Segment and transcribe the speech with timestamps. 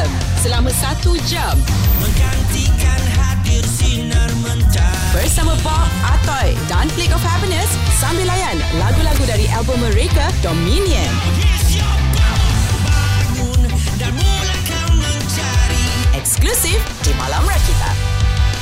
[0.00, 1.52] FM selama satu jam
[2.00, 7.68] Menggantikan hadir sinar mentah bersama Bob, Atoy dan Flick of Happiness
[8.00, 11.12] sambil layan lagu-lagu dari album mereka Dominion.
[16.16, 17.90] Eksklusif di Malam Rakita.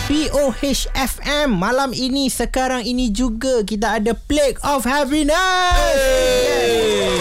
[0.08, 5.36] POHFM Malam ini Sekarang ini juga Kita ada Plague of Happiness
[5.76, 7.12] hey.
[7.12, 7.17] Okay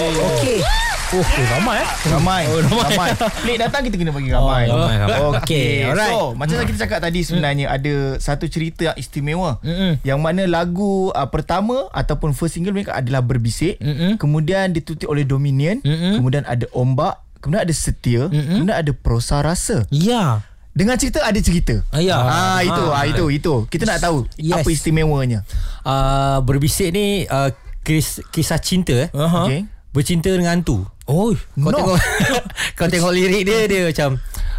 [1.08, 2.84] Oh, oh ramai eh Ramai Oh, ramai.
[2.86, 3.10] Ramai
[3.40, 5.20] Pelik datang kita kena bagi ramai Oh, ramai, ramai.
[5.32, 6.12] Okay, Okay, alright.
[6.12, 10.04] So macam yang kita cakap tadi Sebenarnya ada Satu cerita yang istimewa Mm-mm.
[10.04, 14.20] Yang mana lagu uh, Pertama Ataupun first single mereka Adalah Berbisik Mm-mm.
[14.20, 16.20] Kemudian ditutup oleh Dominion Mm-mm.
[16.20, 20.44] Kemudian ada Ombak Kemudian ada Setia Kemudian ada Prosa Rasa Ya
[20.76, 22.20] Dengan cerita ada cerita Ah, ya.
[22.20, 23.04] Ah, itu ah, Ah.
[23.06, 24.60] itu itu kita nak tahu Yes.
[24.60, 25.48] apa istimewanya
[25.82, 27.48] uh, Berbisik ni uh,
[27.82, 29.48] kis, Kisah cinta eh uh-huh.
[29.48, 31.78] okey Bercinta dengan hantu Oh Kau No.
[31.78, 31.98] tengok
[32.78, 34.10] Kau tengok lirik dia Dia macam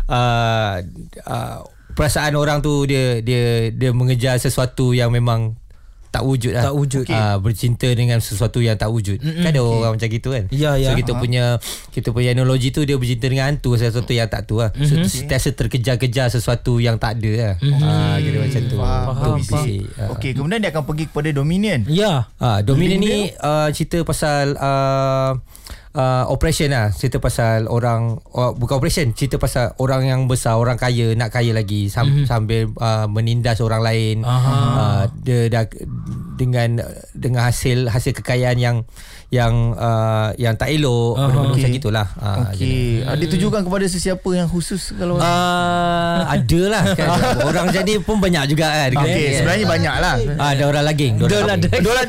[0.09, 0.75] uh,
[1.25, 1.59] uh,
[1.91, 5.41] Perasaan orang tu Dia Dia dia mengejar sesuatu Yang memang
[6.09, 7.05] tak wujud lah Tak wujud.
[7.05, 7.13] okay.
[7.13, 9.45] uh, Bercinta dengan sesuatu yang tak wujud Mm-mm.
[9.45, 10.89] Kan ada orang macam gitu kan Ya, ya.
[10.89, 11.61] So kita punya
[11.93, 15.05] Kita punya analogi tu Dia bercinta dengan hantu Sesuatu yang tak tu lah So Mhm.
[15.05, 19.69] sentiasa terkejar-kejar Sesuatu yang tak ada lah uh, Kira macam tu Faham, Tu faham.
[19.99, 20.09] Ah.
[20.11, 24.57] Okey kemudian dia akan pergi kepada Dominion Ya Ah, Dominion Link ni uh, cerita pasal
[24.57, 25.37] uh,
[25.95, 26.91] uh, operation lah.
[26.93, 31.55] Cerita pasal orang uh, bukan operation, cerita pasal orang yang besar, orang kaya nak kaya
[31.55, 32.27] lagi sam- mm-hmm.
[32.29, 34.17] sambil uh, menindas orang lain.
[34.27, 35.65] Uh, dia dah
[36.37, 36.83] dengan
[37.15, 38.77] dengan hasil hasil kekayaan yang
[39.29, 41.53] yang uh, yang tak elok uh-huh.
[41.53, 41.61] Okey.
[41.61, 42.07] macam gitulah.
[42.17, 47.09] Uh, Okey ada tujukan kepada sesiapa yang khusus kalau Uh, ada lah kan.
[47.45, 48.91] Orang jadi pun banyak juga kan.
[49.05, 51.15] Okey sebenarnya banyak lah Ah, ada orang laging.
[51.21, 51.85] Dolar daging.
[51.85, 52.05] Dolar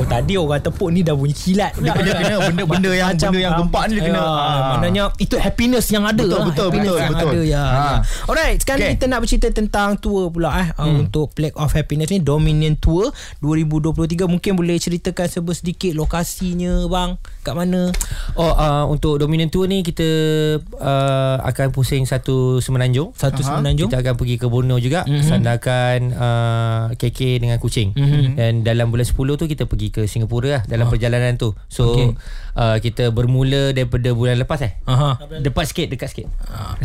[0.00, 1.74] oh tadi orang tepuk ni dah bunyi kilat.
[1.74, 4.22] Dia kena kena benda-benda yang Macam, benda yang gempak ni dia kena.
[4.22, 4.66] Ah.
[4.76, 6.46] Maknanya itu happiness yang ada Betul, lah.
[6.46, 7.30] betul, happiness betul, yang betul.
[7.30, 7.64] ada ya.
[7.64, 7.92] Ha.
[8.30, 8.94] Alright, sekarang Okay.
[9.00, 11.08] kita nak bercerita tentang tour pula eh hmm.
[11.08, 13.10] untuk Plague of Happiness ni Dominion Tour
[13.42, 17.94] 2023 mungkin boleh ceritakan sebut sedikit lokasinya bang kat mana?
[18.34, 20.02] Oh uh, untuk Dominion Tour ni kita
[20.74, 23.14] uh, akan pusing satu semenanjung.
[23.14, 23.46] Satu Aha.
[23.54, 23.86] semenanjung.
[23.86, 25.12] Kita akan pergi ke Borneo juga Mhm.
[25.12, 25.28] mm-hmm.
[25.28, 28.02] sandarkan uh, KK dengan kucing Mhm.
[28.02, 28.32] mm-hmm.
[28.34, 30.90] dan dalam bulan 10 tu kita pergi ke Singapura lah dalam oh.
[30.90, 32.10] perjalanan tu so okay.
[32.54, 34.72] uh, kita bermula daripada bulan lepas eh
[35.40, 36.26] dekat sikit dekat sikit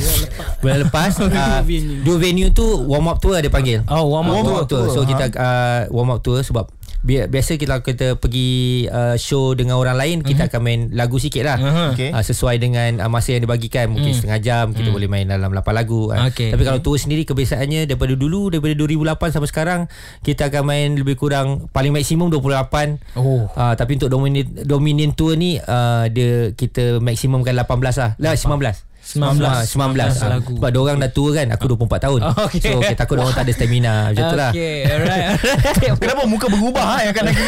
[0.62, 1.62] bulan lepas uh,
[2.02, 4.58] dua venue tu warm up tour ada panggil Oh, warm up warm tour.
[4.58, 5.08] up tour so Ha.
[5.08, 6.68] kita uh, warm up tour sebab
[7.04, 8.52] biasa kita kita pergi
[8.86, 11.88] uh, show dengan orang lain kita akan main lagu sikit lah Mhm.
[11.92, 12.10] Okey.
[12.10, 15.66] uh, sesuai dengan uh, masa yang dibagikan mungkin setengah jam kita boleh main dalam 8
[15.72, 16.28] lagu uh.
[16.28, 16.50] Okey.
[16.50, 19.82] tapi kalau tour sendiri kebiasaannya daripada dulu daripada 2008 sampai sekarang
[20.22, 23.50] kita akan main lebih kurang paling maksimum 28 Oh.
[23.50, 27.66] uh, tapi untuk Dominion Dominion tour ni uh, dia kita maksimumkan 18
[27.98, 29.44] lah lah 19 19.
[29.44, 30.30] Ah, 19 ah.
[30.40, 30.54] lagu.
[30.56, 32.60] Sebab diorang dah tua kan Aku 24 tahun okey.
[32.64, 35.26] So kita takut diorang tak ada stamina Macam tu lah Okay, alright.
[35.36, 36.00] alright.
[36.00, 37.44] Kenapa muka berubah ha, yang akan lagi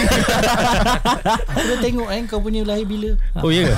[1.55, 3.15] Aku dah tengok kan kau punya lahir bila.
[3.39, 3.75] Oh ya ke?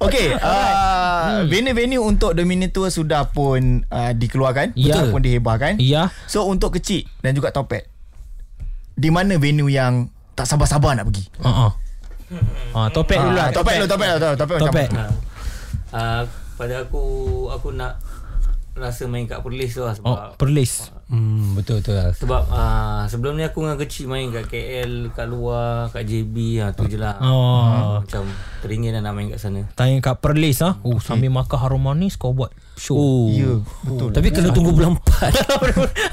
[0.00, 4.96] Okey, uh, venue-venue untuk Dominion Tour sudah pun uh, dikeluarkan, Ya.
[4.96, 5.76] sudah pun dihebahkan.
[5.76, 6.08] Ya.
[6.24, 7.84] So untuk kecil dan juga topet.
[8.96, 11.28] Di mana venue yang tak sabar-sabar nak pergi?
[11.44, 11.72] Uh-uh.
[12.72, 13.50] Ah, topet dulu lah.
[13.50, 15.10] Ah, topet dulu, topet dulu, topet mana?
[15.90, 16.22] Uh,
[16.54, 17.02] pada aku
[17.48, 17.98] aku nak
[18.72, 20.88] rasa main kat Perlis tu lah sebab Oh, Perlis.
[21.04, 22.14] Hmm, betul betul lah.
[22.14, 26.70] sebab uh, sebelum ni aku dengan kecil main kat KL, kat luar, kat JB ha,
[26.70, 27.18] tu je lah.
[27.20, 27.98] Oh.
[27.98, 28.24] Macam
[28.60, 29.66] teringin lah nak main kat sana.
[29.74, 30.78] Tanya kat Perlis ah.
[30.80, 32.94] Oh, sambil makan harum manis kau buat show.
[32.94, 33.26] Oh.
[33.28, 34.14] Ya, betul.
[34.14, 35.02] Tapi kena tunggu bulan 4.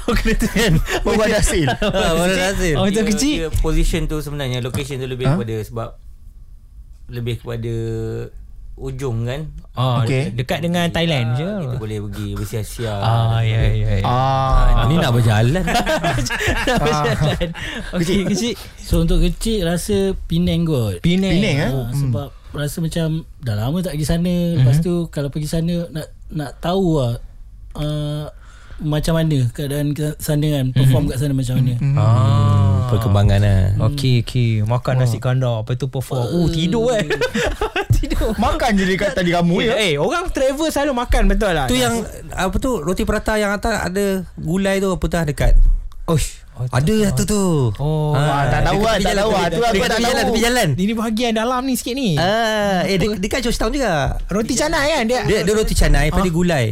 [0.04, 0.72] oh, kena tu kan.
[1.06, 1.66] Ada hasil.
[1.78, 2.74] Ah, Baru hasil.
[2.74, 3.34] Oh, itu Dia- kecil.
[3.38, 5.38] dia Position tu sebenarnya location tu lebih Ha?
[5.38, 5.88] kepada sebab
[7.08, 7.74] lebih kepada
[8.78, 9.50] ujung kan.
[9.74, 10.34] Ah, Okey.
[10.34, 11.46] dekat dengan Thailand je.
[11.46, 12.94] Kita boleh pergi bersia-sia.
[12.98, 14.06] Ah, ya ya ya.
[14.06, 15.62] Ah, Ni nak berjalan.
[16.66, 17.48] Nak berjalan.
[17.94, 18.54] Okey, kecil.
[18.78, 21.36] So untuk kecil rasa Penang kot Penang.
[21.36, 21.70] Penang eh?
[21.70, 23.06] ha, Sebab rasa macam
[23.38, 27.14] Dah lama tak pergi sana Lepas tu Kalau pergi sana Nak nak tahu lah
[27.76, 28.26] uh,
[28.80, 32.86] Macam mana Keadaan ke sana kan Perform kat sana macam mana Ah.
[32.88, 33.60] Perkembangan lah.
[33.84, 34.64] Okey, okey.
[34.64, 35.60] Makan nasi kandar.
[35.60, 36.24] Lepas tu perform.
[36.24, 37.04] Oh, tidur eh.
[37.92, 38.32] tidur.
[38.36, 39.76] makan je dekat tadi kamu ya.
[39.76, 41.68] Eh, orang travel selalu makan betul lah.
[41.68, 42.00] Tu yang
[42.32, 44.04] apa tu roti prata yang atas ada
[44.34, 45.52] gulai tu apa tu dekat.
[46.06, 46.48] Oish.
[46.58, 47.42] Ada satu tu.
[47.76, 48.16] Oh.
[48.16, 49.44] Ah, tak tahu lah, tepi tak tahu lah.
[49.46, 50.02] tepi- Tu aku tak tahu.
[50.02, 50.68] jalan, tepi jalan.
[50.74, 52.16] Ini bahagian dalam ni sikit ni.
[52.16, 54.16] Ah, eh de- dekat Georgetown juga.
[54.26, 55.20] Roti canai kan dia.
[55.22, 56.66] Dia dia roti canai, lepas dia gulai.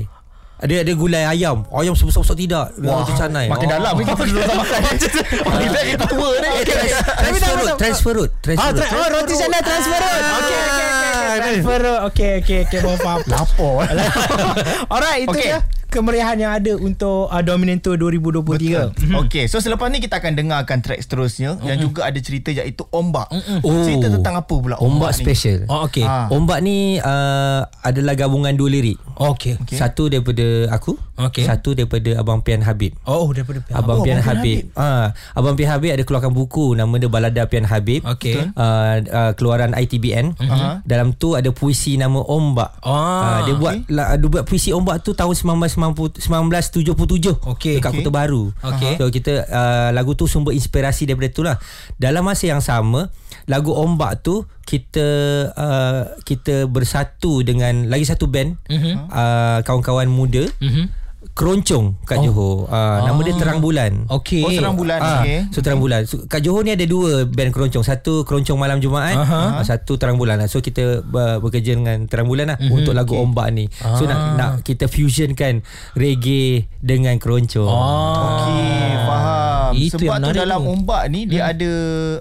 [0.57, 1.69] Ada ada gulai ayam.
[1.69, 2.73] Ayam sebesar-besar tidak.
[2.81, 3.45] Wah, roti canai.
[3.45, 3.73] Makin Oh.
[3.77, 4.81] dalam kita dulu makan.
[4.97, 6.49] Kita kita tua ni.
[6.49, 7.77] Eh, trans- Tapi tak Transfer road, tahu.
[7.77, 8.81] transfer road, Ah, transfer road.
[8.81, 10.17] tra- oh, roti canai transfer road.
[10.17, 10.89] Okey, okey, okey.
[10.97, 11.37] okey.
[11.37, 12.01] Transfer road.
[12.03, 12.79] Okey, okey, okey.
[12.81, 13.21] Baru faham.
[13.27, 13.75] Lapor.
[14.93, 15.51] Alright, itu Okey.
[15.97, 15.99] Okay.
[15.99, 18.93] kemeriahan yang ada untuk uh, Dominant Tour 2023.
[19.25, 23.33] Okey, so selepas ni kita akan dengarkan track seterusnya yang juga ada cerita iaitu ombak.
[23.65, 23.81] Oh.
[23.81, 25.25] Cerita tentang apa pula Ombak ni?
[25.25, 25.59] special.
[25.67, 26.05] Oh, okey.
[26.05, 26.29] Ah.
[26.29, 29.01] Ombak ni uh, adalah gabungan dua lirik.
[29.17, 29.57] Okey.
[29.65, 29.77] Okey.
[29.81, 31.49] Satu daripada aku, Okey.
[31.49, 32.93] satu daripada Abang Pian Habib.
[33.09, 33.73] Oh, daripada pihak.
[33.73, 34.59] Abang Oh, Pian Abang Pian Habib.
[34.77, 38.05] Ah, Abang Pian Habib ada keluarkan buku nama dia Balada Pian Habib.
[38.05, 38.53] Okey.
[38.53, 40.37] Uh, uh, keluaran ITBN.
[40.37, 40.85] Aha.
[40.85, 42.83] Dalam tu ada puisi nama Ombak.
[42.85, 47.39] Ah, Ah, dia buat la, dia buat puisi Ombak tu tahun 1990 1977.
[47.47, 47.79] Okey.
[47.79, 48.01] Dekat Okey.
[48.01, 48.51] Kota Baru.
[48.65, 48.97] Okey.
[48.97, 51.61] So kita uh, lagu tu sumber inspirasi daripada tu lah.
[51.95, 53.13] Dalam masa yang sama,
[53.45, 54.35] lagu Ombak tu
[54.65, 55.07] kita
[55.53, 58.93] uh, kita bersatu dengan lagi satu band Mhm.
[59.07, 61.06] uh, kawan-kawan muda Mhm.
[61.37, 62.65] Keroncong kat Johor.
[62.67, 64.09] Uh, nama dia Terang Bulan.
[64.09, 64.41] Okey.
[64.41, 64.99] Oh, Terang Bulan.
[64.99, 65.53] Ah, Okey.
[65.53, 69.13] So Terang Bulan so, Kat Johor ni ada dua Band keroncong Satu keroncong malam Jumaat
[69.15, 69.61] Aha.
[69.61, 70.49] uh, Satu Terang Bulan lah.
[70.49, 72.73] So kita ber, Bekerja dengan Terang Bulan lah mm-hmm.
[72.73, 73.23] Untuk lagu okay.
[73.23, 75.61] Ombak ni So nak, nak Kita fusionkan
[75.93, 78.25] Reggae Dengan keroncong Ah.
[78.41, 79.73] Okey, faham.
[79.77, 80.73] Itu Sebab tu dalam tu.
[80.73, 81.71] ombak ni dia ada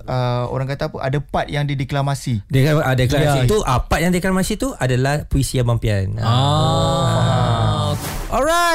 [0.01, 0.97] uh, orang kata apa?
[0.99, 2.43] Ada part yang dia deklamasi.
[2.47, 3.47] Dia ada deklarasi Ya.
[3.47, 7.04] tu ah, Part yang deklarasi tu Adalah puisi Abang Pian Ah.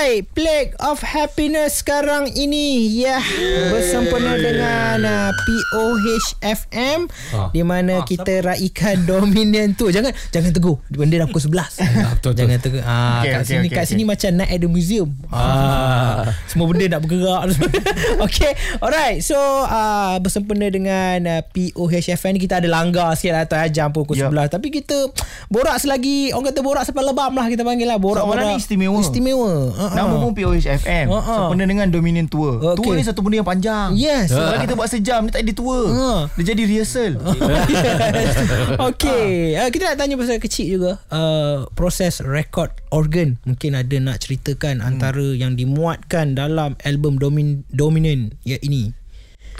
[0.00, 2.64] Alright, Plague of Happiness sekarang ini
[3.04, 3.20] ya
[3.68, 7.52] bersempena dengan uh, POHFM Ah.
[7.52, 9.92] di mana kita raikan dominan tu.
[9.92, 10.80] Jangan jangan tegur.
[10.88, 12.16] Benda dah pukul 11.
[12.16, 12.80] betul, jangan tegur.
[12.80, 13.90] Ah, Okey, kat okey, sini okey, kat okey.
[13.92, 15.08] sini macam night at the museum.
[15.28, 17.42] Ah, semua benda nak bergerak.
[18.24, 19.20] okay, alright.
[19.20, 24.16] So uh, bersempena dengan uh, POHFM ni kita ada langgar sikit lah Tuan jam pukul
[24.16, 24.32] Yup.
[24.32, 25.12] 11 tapi kita
[25.46, 28.56] borak selagi orang kata borak sampai lebam lah kita panggil lah borak Seorang borak ni
[28.56, 28.96] istimewa.
[28.98, 29.52] istimewa
[29.90, 30.06] uh-huh.
[30.06, 31.06] Nama pun POHFM.
[31.10, 31.34] Ha, ha.
[31.34, 32.62] Sempena dengan Dominion Tour.
[32.62, 32.78] Okey.
[32.78, 33.88] Tour ni satu benda yang panjang.
[33.98, 34.30] Yes.
[34.30, 35.90] Kalau kita buat sejam ni tak jadi tour.
[35.90, 36.30] Ha.
[36.38, 37.12] Dia jadi rehearsal.
[38.90, 44.22] okay uh, Kita nak tanya pasal kecil juga uh, Proses record organ Mungkin ada nak
[44.22, 44.88] ceritakan hmm.
[44.88, 48.92] Antara yang dimuatkan Dalam album Domin Dominant Ya ini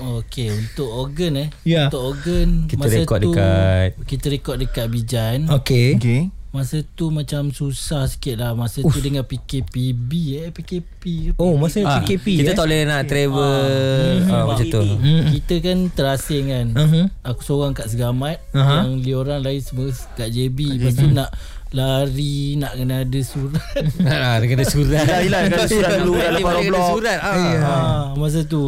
[0.01, 1.93] Okey untuk organ eh Ya.
[1.93, 6.21] Untuk organ Kita masa rekod tu, dekat- Kita rekod dekat Bijan Okay, Okey.
[6.51, 8.53] Masa tu macam susah sikit lah.
[8.53, 11.03] Masa tu dengan PKPB eh PKP
[11.39, 12.57] Oh masa Ah, PKP Kita eh?
[12.57, 14.27] tak boleh nak travel.
[14.27, 14.83] Ah, Macam tu.
[15.31, 16.67] Kita kan terasing kan.
[16.71, 17.05] Mhm.
[17.23, 18.83] Aku seorang kat Segamat Aha.
[18.83, 21.31] Yang dia orang lain semua kat JB Lepas tu nak
[21.71, 23.63] lari Nak kena ada surat.
[24.11, 25.07] Ah, Dia kena surat.
[25.23, 26.91] Yelah, kena surat dulu dalam Dia para kena blog.
[26.93, 27.19] surat.
[27.21, 27.35] Ah.
[27.39, 27.75] ha,
[28.13, 28.65] Masa tu.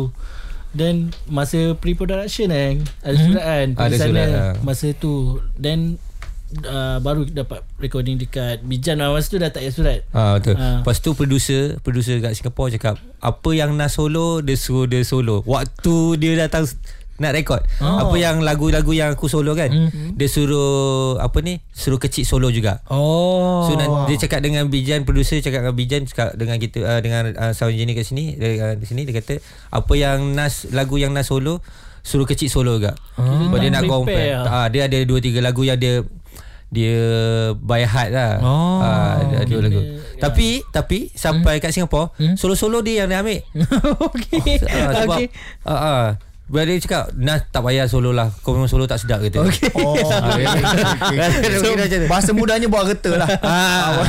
[0.70, 0.94] Then
[1.26, 3.82] masa pre-production kan Ada surat kan Hmm.
[3.82, 4.52] Ada surat, ah.
[4.62, 5.14] Masa tu.
[5.54, 5.98] Then
[6.62, 9.10] uh, Baru dapat recording dekat Bijan lah.
[9.10, 10.54] Masa tu dah tak payah surat Ah betul.
[10.54, 10.80] Ah.
[10.80, 15.40] Lepas tu producer, producer kat Singapore cakap, apa yang nak solo, dia suruh dia solo.
[15.42, 16.68] Waktu dia datang
[17.18, 17.62] nak rekod.
[17.78, 18.02] Oh.
[18.02, 20.18] Apa yang lagu-lagu yang aku solo kan, Mhm.
[20.18, 21.62] dia suruh apa ni?
[21.70, 22.82] Suruh kecil solo juga.
[22.88, 24.10] Oh So wow.
[24.10, 27.72] dia cakap dengan Bijan producer cakap dengan Bijan cakap dengan kita uh, dengan uh, sound
[27.72, 29.38] engineer kat sini dia, uh, di sini dia kata
[29.70, 31.62] apa yang Nas lagu yang Nas solo
[32.02, 32.98] suruh kecil solo juga.
[33.14, 33.54] Oh.
[33.54, 34.34] dia nak compare.
[34.34, 34.66] lah.
[34.66, 36.02] Ah dia ada dua tiga lagu yang dia
[36.72, 37.04] dia
[37.54, 38.40] by heart lah.
[38.40, 38.80] Oh.
[38.80, 39.80] Ah, ada dua lagu.
[40.16, 42.34] Tapi tapi sampai kat Singapore Hmm?
[42.34, 43.44] solo-solo dia yang dia ambil.
[44.08, 45.26] Okay sebab Okay
[45.62, 46.04] ah, ah,
[46.50, 48.28] Bila dia cakap Nah tak payah solo lah.
[48.42, 49.70] Kau memang solo tak sedap kata Okay.
[49.78, 50.46] Oh, okay.
[51.62, 51.74] So,
[52.10, 53.28] bahasa mudahnya buat reta lah.
[53.42, 54.02] Ah,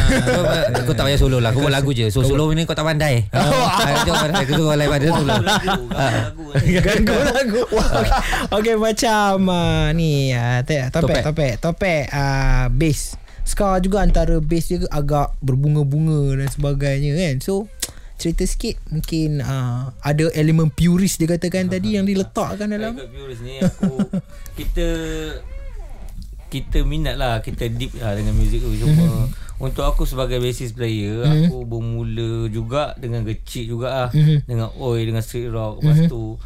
[0.74, 1.54] kau, kau tak payah solo lah.
[1.54, 2.10] Kau buat lagu je.
[2.10, 3.28] So solo ni kau tak pandai.
[3.34, 4.44] Ah, Kau pandai.
[4.46, 5.34] Kau orang lain pandai solo.
[5.44, 6.44] Lagu
[6.84, 8.12] Ganggu lagu okay.
[8.54, 11.54] okay macam uh, Ni uh, Topek Topek.
[11.62, 12.04] Topek.
[12.14, 13.18] Uh, Bass.
[13.44, 17.36] Ska juga antara bass dia agak berbunga-bunga dan sebagainya kan.
[17.44, 17.68] So
[18.24, 18.80] cerita sikit.
[18.88, 22.96] Mungkin uh, ada elemen purist dia katakan tadi yang diletakkan dalam.
[22.96, 24.00] Ikut Purus ni aku
[24.60, 24.88] kita
[26.48, 28.72] kita minat lah kita deep lah dengan muzik tu.
[28.80, 29.28] Cuma
[29.60, 34.10] untuk aku sebagai bassist player aku bermula juga dengan kecil juga lah.
[34.48, 35.84] Dengan oi dengan street rock.
[35.84, 36.40] Lepas tu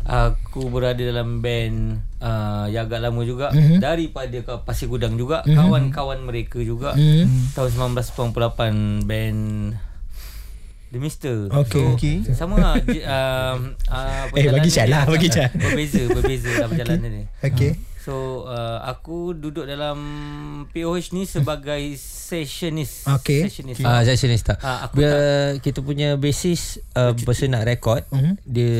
[0.00, 3.54] aku berada dalam band uh, yang agak lama juga.
[3.78, 5.46] Daripada ke Pasir Gudang juga.
[5.46, 6.98] Kawan-kawan mereka juga.
[7.54, 9.40] Tahun 1998 band
[10.90, 11.86] The Mister Okay.
[11.86, 12.16] so, Okay.
[12.30, 15.48] Sama lah j- um, uh, Eh, bagi perjalanan Chan lah, bagi Chan.
[15.52, 17.78] Berbeza Berbeza lah perjalanan ni Okay.
[18.00, 19.98] So uh, aku duduk dalam
[20.66, 23.04] POH ni sebagai sessionist.
[23.06, 23.44] Okay.
[23.44, 23.84] Sessionist.
[23.84, 24.56] Ah, saya sini tak.
[24.58, 25.12] Ah, aku Bila
[25.58, 28.40] kita punya basis uh, person nak record, Mhm.
[28.42, 28.72] dia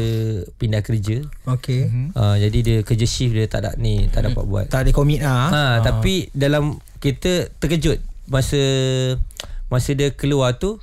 [0.56, 1.20] pindah kerja.
[1.46, 4.66] Okay Uh, jadi dia kerja shift dia tak ada ni, tak dapat buat.
[4.66, 8.58] Tak ada komit lah Ha, tapi dalam kita terkejut masa
[9.66, 10.80] masa dia keluar tu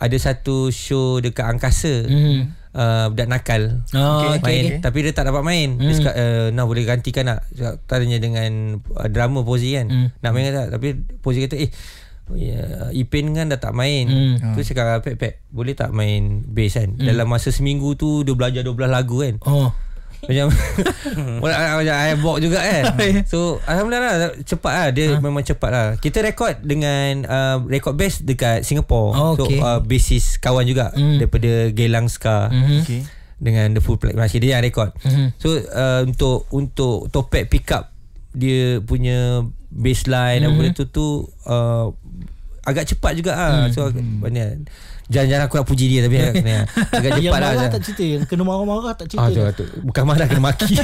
[0.00, 2.08] ada satu show dekat angkasa.
[2.08, 2.58] Mhm.
[2.70, 3.82] Uh, budak nakal.
[3.98, 4.64] Oh, okay, main.
[4.70, 4.78] okay.
[4.78, 5.74] tapi dia tak dapat main.
[5.74, 9.90] Dia cakap uh, nah boleh gantikan tak Cakap, tanya dengan uh, drama Pozi kan?
[9.90, 10.08] Hmm.
[10.22, 10.78] nak main tak?
[10.78, 10.88] Tapi
[11.18, 11.70] Pozi kata eh
[12.30, 14.06] Ya, Ipin kan dah tak main.
[14.06, 14.54] Hmm.
[14.54, 16.94] Tu cakap Pep Pep Boleh tak main bass kan?
[16.94, 19.34] Dalam masa seminggu tu Dia belajar 12 lagu kan?
[19.50, 19.74] Oh
[20.22, 20.46] macam
[21.42, 22.82] Macam iBox juga kan
[23.24, 28.20] So Alhamdulillah lah Cepat lah Dia memang cepat lah Kita rekod dengan uh, Record bass
[28.20, 29.58] dekat Singapore Oh, So okay.
[29.58, 31.16] uh, bassist kawan juga Mm.
[31.18, 32.78] Daripada Gelang Ska Mhm.
[32.80, 33.00] Okay.
[33.36, 35.32] Dengan The Full Black Masih dia yang rekod Mhm.
[35.36, 37.88] So uh, Untuk Untuk Topek pick up
[38.30, 40.46] Dia punya Bassline Mhm.
[40.46, 41.06] Apa benda tu tu
[41.44, 41.88] uh,
[42.60, 43.72] Agak cepat juga lah Mm.
[43.72, 44.44] So mana
[45.10, 46.34] Jangan-jangan aku nak puji dia Tapi agak,
[47.02, 49.64] agak Yang cepat lah marah tak cerita Yang kena marah-marah tak cerita Ah, tu, tu.
[49.82, 50.74] Bukan marah kena maki.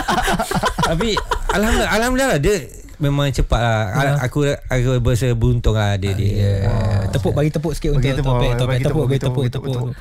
[0.90, 1.10] Tapi
[1.50, 2.56] alhamdulillah alhamdulillah dia
[3.00, 3.80] memang cepat lah.
[3.96, 4.12] Ya.
[4.28, 6.68] Aku aku berasa beruntung lah dia dia.
[6.68, 9.68] Uh, tepuk bagi tepuk sikit untuk tepuk, topek topek bagi tepuk tepuk, bagi tepuk, tepuk
[9.72, 9.92] tepuk, tepuk.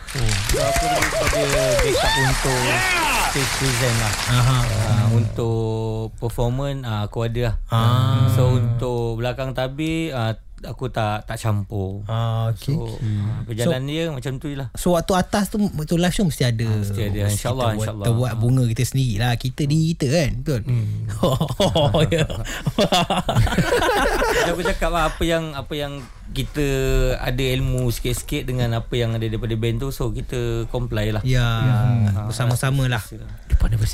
[0.51, 1.41] So aku daripada
[1.79, 2.61] backup untuk
[3.29, 4.13] stage present lah.
[4.35, 4.57] Aha.
[4.59, 7.55] Uh, untuk performance uh, aku ada lah.
[7.71, 8.27] Ah.
[8.35, 12.03] So untuk belakang tabir uh, aku tak tak campur.
[12.05, 12.73] Ah okay.
[12.73, 14.67] So uh, perjalanan dia macam tu lah.
[14.73, 17.19] So waktu atas tu Waktu live show mesti ada mesti ada.
[17.27, 18.05] InsyaAllah, buat- insyaAllah.
[18.05, 20.61] Kita buat bunga kita sendiri lah Kita diri kita kan Betul
[21.23, 22.23] Oh ya.
[24.29, 25.99] Macam aku cakap lah apa yang apa yang
[26.29, 26.67] kita
[27.17, 29.89] ada ilmu sikit-sikit dengan apa yang ada daripada band tu.
[29.91, 31.21] So kita comply lah.
[31.25, 31.45] Ya
[32.29, 33.03] Bersama-sama lah.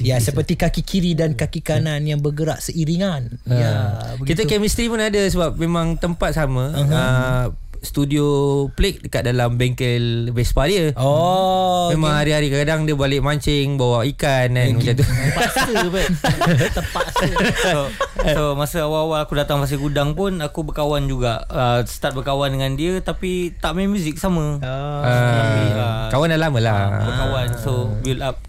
[0.06, 3.42] Ya seperti kaki kiri dan kaki kanan Yang bergerak seiringan.
[3.50, 4.46] Ya Kita begitu.
[4.46, 6.70] chemistry pun ada sebab memang tempat sama.
[6.76, 6.94] Uh-huh.
[6.94, 7.46] Uh,
[7.86, 8.26] studio
[8.74, 10.92] Plate dekat dalam bengkel Vespa dia.
[10.98, 15.06] Oh Memang hari-hari kadang dia balik mancing bawa ikan kan macam tu.
[15.30, 16.08] Terpaksa bet
[16.78, 17.26] Terpaksa
[17.62, 17.80] so,
[18.26, 22.74] so masa awal-awal aku datang Pasir Gudang pun aku berkawan juga uh, start berkawan dengan
[22.74, 24.58] dia tapi tak main muzik sama.
[24.60, 25.04] Ah.
[25.06, 26.80] Tapi, Uh, uh, kawan dah lama lah.
[27.06, 28.40] berkawan so build up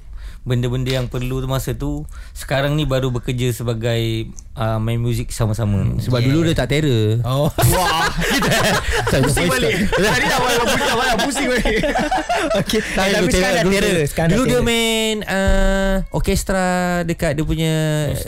[0.46, 5.98] benda-benda yang perlu tu masa tu sekarang ni baru bekerja sebagai uh, main muzik sama-sama.
[5.98, 7.18] Sebab dulu dia tak terror.
[7.26, 7.50] Oh.
[7.74, 8.06] Wah,
[9.10, 9.90] pusing balik.
[9.90, 11.82] Tadi dah awal pusing awal pusing balik.
[12.62, 13.98] Okay Tak, Tapi dulu sekarang dah terror.
[14.06, 17.74] Sekarang dulu dia main uh, orkestra dekat dia punya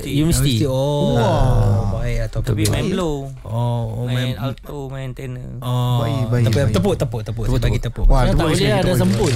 [0.02, 0.66] Universiti.
[0.66, 1.14] Oh.
[1.14, 5.60] Wow Baik atau Tapi main blow, Oh, oh main main alto, main tenor.
[5.62, 6.74] Oh, Baik, baik, tepuk, baik.
[6.74, 8.06] tepuk, tepuk, tepuk, tepuk, bagi tepuk.
[8.08, 9.32] Wah, Tak dua boleh sekali, ada dua sempun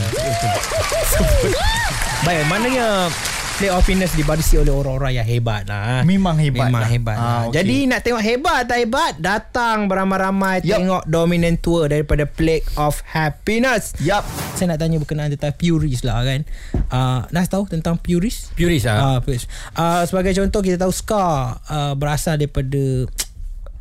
[2.23, 3.11] Baik, maknanya
[3.59, 6.07] play of fitness dibarisi oleh orang-orang yang hebat lah.
[6.07, 6.91] Memang hebat Memang lah.
[6.91, 7.17] hebat.
[7.19, 7.41] Ah, lah.
[7.51, 7.55] okey.
[7.59, 10.79] Jadi nak tengok hebat tak hebat, datang beramai-ramai Yup.
[10.79, 13.99] tengok dominant tour daripada Plague of Happiness.
[13.99, 14.23] Yap.
[14.55, 16.47] Saya nak tanya berkenaan tentang Puris lah kan.
[16.95, 18.55] Uh, Nas tahu tentang Puris?
[18.55, 19.19] Puris ah.
[19.19, 19.51] Ah, Puris.
[19.75, 23.11] Uh, sebagai contoh kita tahu Ska uh, berasal daripada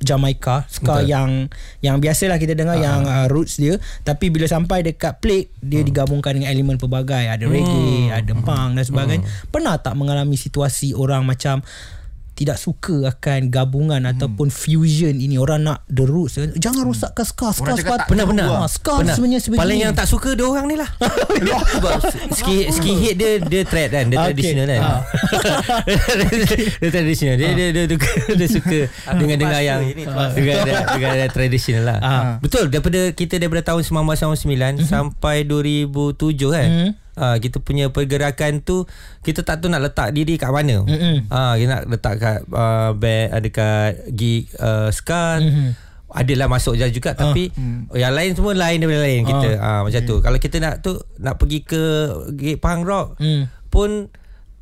[0.01, 1.09] Jamaica Ska Betul.
[1.09, 1.29] yang
[1.79, 2.83] yang biasalah kita dengar uh.
[2.83, 3.77] yang uh, roots dia.
[4.01, 7.29] Tapi bila sampai dekat Plague dia digabungkan dengan elemen pelbagai.
[7.29, 9.25] Ada reggae ada punk dan sebagainya.
[9.53, 11.61] Pernah tak mengalami situasi orang macam
[12.31, 15.35] tidak suka akan gabungan ataupun fusion ini.
[15.35, 16.39] Orang nak the roots.
[16.39, 19.61] Jangan rosakkan ska ska tak pernah pernah ska sebenarnya sebegini.
[19.61, 20.89] Paling yang tak suka dia orang ni lah.
[22.31, 24.05] Ski, ski hit dia Dia trad kan.
[24.07, 24.37] Dia Okay.
[24.37, 24.81] traditional kan.
[24.81, 25.01] Ah.
[26.81, 27.35] Dia traditional.
[27.41, 27.97] Dia dia dia, dia,
[28.37, 28.79] dia suka
[29.17, 30.35] Dengan dengar yang terpaksa.
[30.37, 30.55] Dengan
[30.93, 31.97] dengan traditional lah.
[31.99, 32.23] Ah.
[32.39, 32.69] Betul.
[32.69, 36.67] Daripada Kita daripada tahun 1999 Sampai 2007 kan.
[36.69, 36.91] Mhm.
[37.17, 38.87] Uh, kita punya pergerakan tu
[39.25, 40.83] kita tak tahu nak letak diri kat mana.
[41.27, 45.39] Ah uh, kita nak letak kat uh, band ada kat gig uh, ska.
[45.41, 45.69] Mm-hmm.
[46.11, 47.95] Adalah masuk jazz juga tapi mm.
[47.95, 49.49] yang lain semua lain daripada lain kita.
[49.57, 50.15] Ah uh, macam tu.
[50.19, 51.83] Kalau kita nak tu nak pergi ke
[52.35, 53.47] gig punk rock Hmm.
[53.71, 54.11] pun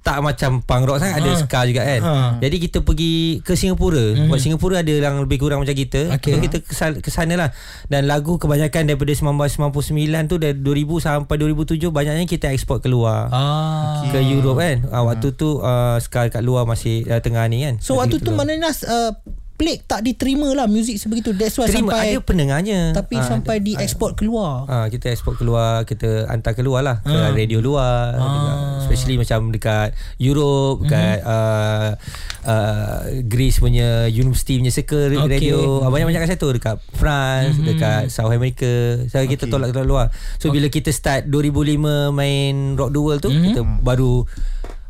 [0.10, 1.38] tak macam punk rock sangat ada Ha.
[1.38, 2.02] ska juga kan.
[2.02, 2.14] Ha.
[2.42, 4.02] Jadi kita pergi ke Singapura.
[4.02, 4.26] Mm-hmm.
[4.26, 6.10] Buat Singapura ada yang lebih kurang macam kita.
[6.18, 6.34] Okey.
[6.34, 6.58] So kita
[6.98, 7.50] ke sana, lah.
[7.86, 13.30] Dan lagu kebanyakan daripada 1999 tu dari 2000 sampai 2007 banyaknya kita ekspor keluar.
[13.30, 14.10] Ah.
[14.10, 14.90] Ke Europe kan.
[14.90, 17.78] Ah, waktu tu uh, ska kat luar masih uh, tengah ni kan.
[17.78, 19.14] So waktu tu mana Nas uh,
[19.60, 21.36] Blake tak diterima lah muzik sebegitu.
[21.36, 22.96] That's why Terima sampai ada pendengarnya.
[22.96, 24.64] tapi Ah, sampai diekspor keluar.
[24.66, 27.30] Ah, kita ekspor keluar Kita hantar keluar lah Ke Ah.
[27.30, 31.90] radio luar dekat, Especially macam dekat Europe Dekat uh,
[32.42, 35.28] uh, Greece punya University punya circle Okay.
[35.30, 38.72] radio ah, Banyak-banyak kat situ Dekat France Dekat South America
[39.06, 39.52] So kita Okay.
[39.52, 41.76] tolak keluar So bila kita start 2005
[42.10, 44.24] main Rock the World tu Kita baru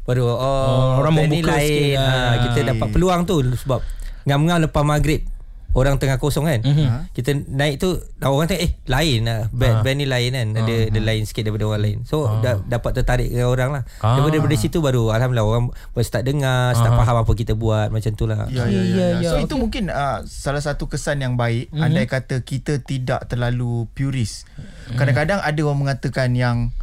[0.05, 3.81] Baru oh, orang band ni membuka sikit lain ah, Kita dapat peluang tu Sebab
[4.27, 5.23] Ngam-ngam lepas maghrib
[5.69, 6.65] Orang tengah kosong kan?
[6.65, 7.13] Mm-hmm.
[7.13, 7.93] Kita naik tu
[8.25, 9.53] Orang tengok Eh lain lah.
[9.53, 10.47] Band, band ni lain kan?
[10.57, 11.97] Ada, ada lain sikit daripada orang lain.
[12.09, 13.83] So da, dapat tertarik ke orang lah.
[14.01, 14.17] Ah.
[14.17, 18.11] Daripada, daripada situ baru Alhamdulillah Orang baru start dengar Start faham apa kita buat Macam
[18.17, 18.49] tu lah.
[18.49, 19.07] Ya, ya, Ya, ya, ya.
[19.21, 19.45] ya, So okey.
[19.45, 21.69] itu mungkin uh, salah satu kesan yang baik.
[21.69, 21.85] Mm-hmm.
[21.85, 24.49] andai kata kita tidak terlalu purist.
[24.97, 26.73] Kadang-kadang ada orang mengatakan yang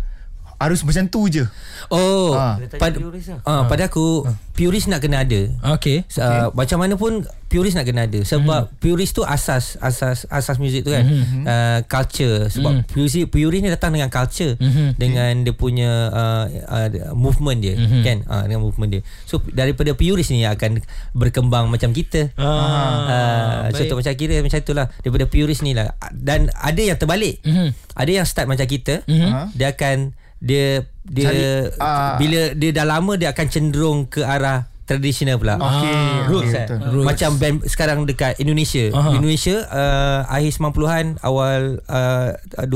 [0.56, 1.44] harus macam tu je.
[1.92, 3.40] Oh tanya pad, purist lah.
[3.46, 6.08] ah, Pada aku Purist nak kena ada Okay.
[6.16, 8.80] Uh, macam mana pun purist nak kena ada sebab mm.
[8.80, 11.44] purist tu asas asas asas muzik tu kan mm-hmm.
[11.46, 12.82] uh, culture sebab mm.
[12.90, 14.88] purist purist ni datang dengan culture mm-hmm.
[14.98, 18.02] dengan dia punya uh, uh, movement dia mm-hmm.
[18.02, 20.80] kan uh, dengan movement dia so daripada purist ni akan
[21.14, 26.48] berkembang macam kita Ah, uh, contoh macam kira macam itulah daripada purist ni lah dan
[26.50, 27.76] ada yang terbalik Mhm.
[27.94, 29.54] ada yang start macam kita Mhm.
[29.54, 31.43] dia akan dia dia Cari,
[31.81, 32.14] ah.
[32.21, 35.59] bila dia dah lama dia akan cenderung ke arah tradisional pula.
[35.59, 36.66] Okey, Roots okey, eh.
[36.87, 37.07] Roots.
[37.07, 38.88] Macam band sekarang dekat Indonesia.
[38.88, 39.11] Aha.
[39.12, 42.71] Indonesia uh, akhir 90-an awal uh, 2000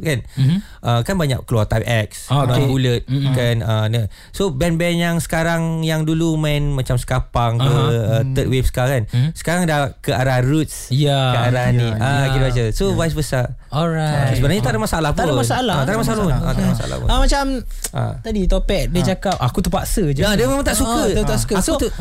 [0.00, 0.18] kan.
[0.32, 0.58] Mm-hmm.
[0.78, 2.64] Uh, kan banyak keluar Type X, Ah, okay.
[2.64, 3.34] Bullet mm-hmm.
[3.34, 4.06] kan uh, ni.
[4.30, 9.04] So band-band yang sekarang yang dulu main macam skapang ke uh, third wave sekarang kan.
[9.10, 9.30] Mhm.
[9.34, 10.88] Sekarang dah ke arah roots.
[10.88, 11.34] Ya.
[11.34, 11.82] Ke arah ni.
[11.82, 12.26] ya, Ah ya.
[12.30, 12.64] kira macam.
[12.70, 13.58] So vice versa.
[13.68, 14.32] Alright.
[14.32, 15.18] Okay, sebenarnya tak ada masalah pun.
[15.18, 15.74] Tak ada masalah.
[15.74, 16.22] Ah, tak ada masalah.
[16.22, 16.32] pun.
[16.32, 17.08] Ah, tak ada masalah pun.
[17.08, 17.44] Ah macam
[17.88, 18.14] Ah.
[18.20, 20.20] tadi topik dia cakap aku terpaksa je.
[20.20, 21.08] Ya, dia memang tak suka.
[21.08, 21.40] Ah, tak Ah.
[21.50, 21.54] Suka.
[21.54, 21.92] Aku So, tu-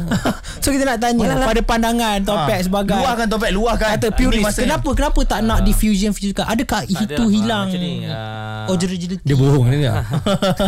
[0.60, 1.48] so kita nak tanya Walah lah.
[1.48, 3.90] pada pandangan topik Ah, sebagai Luahkan topik, luahkan.
[3.94, 4.44] kata purist.
[4.44, 4.64] masanya.
[4.76, 7.66] Kenapa kenapa tak nak diffusion fusion Adakah Tak itu ada, hilang?
[7.66, 9.24] ah, Macam ni ah, Oh originality.
[9.24, 9.94] Dia bohong dia.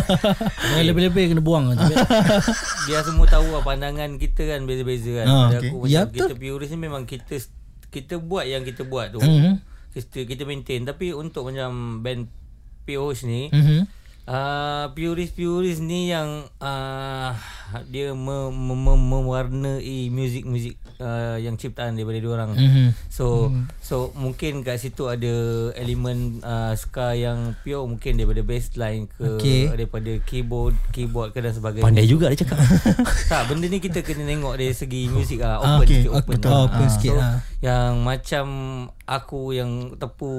[0.72, 1.76] Yang lebih-lebih kena buang lah.
[2.86, 5.70] Biar semua tahu lah Pandangan kita kan Beza-beza kan Ah, Pada okey.
[5.70, 6.02] aku Ya.
[6.04, 7.36] Kita purist ni memang kita
[7.88, 9.60] Kita buat yang kita buat tu Mhm.
[9.90, 12.30] kita, kita maintain Tapi untuk macam Band
[12.82, 14.00] POH ni Mhm.
[14.22, 17.34] Uh, purist-purist ni yang uh,
[17.86, 22.50] dia me, me, me, mewarnai muzik-muzik uh, yang ciptaan daripada dia orang.
[22.52, 22.86] Mhm.
[23.06, 23.48] So
[23.80, 25.30] so mungkin kat situ ada
[25.74, 29.62] elemen uh, ska yang pure mungkin daripada bassline ke Okey.
[29.68, 31.86] daripada keyboard keyboard ke dan sebagainya.
[31.86, 32.58] Pandai juga dia cakap.
[33.30, 35.96] tak benda ni kita kena tengok dari segi muzik ah Ah, open okey.
[36.00, 36.34] sikit open.
[36.36, 37.36] Betul, open Ah, sikit so, ah.
[37.60, 38.46] Yang macam
[39.04, 40.32] aku yang tepu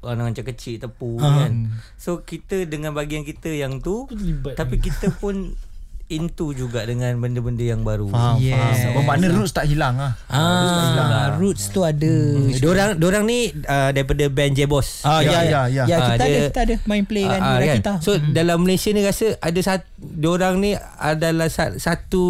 [0.00, 1.44] dengan macam kecil tepu Ah.
[1.44, 1.52] kan.
[1.94, 5.54] So kita dengan bahagian kita yang tu Terlibat tapi kita pun
[6.08, 8.08] into juga dengan benda-benda yang baru.
[8.08, 8.56] Faham, Yes.
[8.56, 8.96] faham.
[8.96, 10.12] Bermakna roots tak hilang ah.
[10.26, 12.12] Ah, roots tu ada.
[12.54, 15.04] Diorang diorang ni uh, daripada band J-Boss.
[15.04, 15.82] Ah ya Ya, ya ya, ya.
[15.84, 15.96] ya.
[15.96, 17.76] Ah, kita ada dia- kita ada main play kan Ah, di kan?
[17.78, 17.92] kita.
[18.00, 22.24] So dalam Malaysia ni rasa ada satu diorang ni adalah sa- satu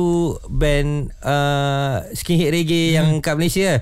[0.45, 2.95] band uh, skinhead reggae hmm.
[2.95, 3.81] yang kat Malaysia lah.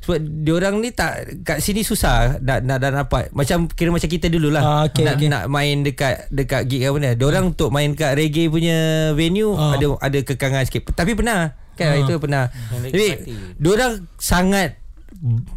[0.00, 4.26] Sebab diorang ni tak kat sini susah nak nak, nak dapat macam kira macam kita
[4.26, 5.28] dulu lah Ah, okay, nak okay.
[5.28, 7.08] nak main dekat dekat gig apa ni.
[7.14, 8.78] Diorang untuk main kat reggae punya
[9.12, 9.76] venue Ah.
[9.76, 10.88] ada ada kekangan sikit.
[10.90, 12.00] Tapi pernah kan Ah.
[12.00, 12.44] itu pernah.
[12.82, 13.08] Jadi
[13.56, 14.80] diorang sangat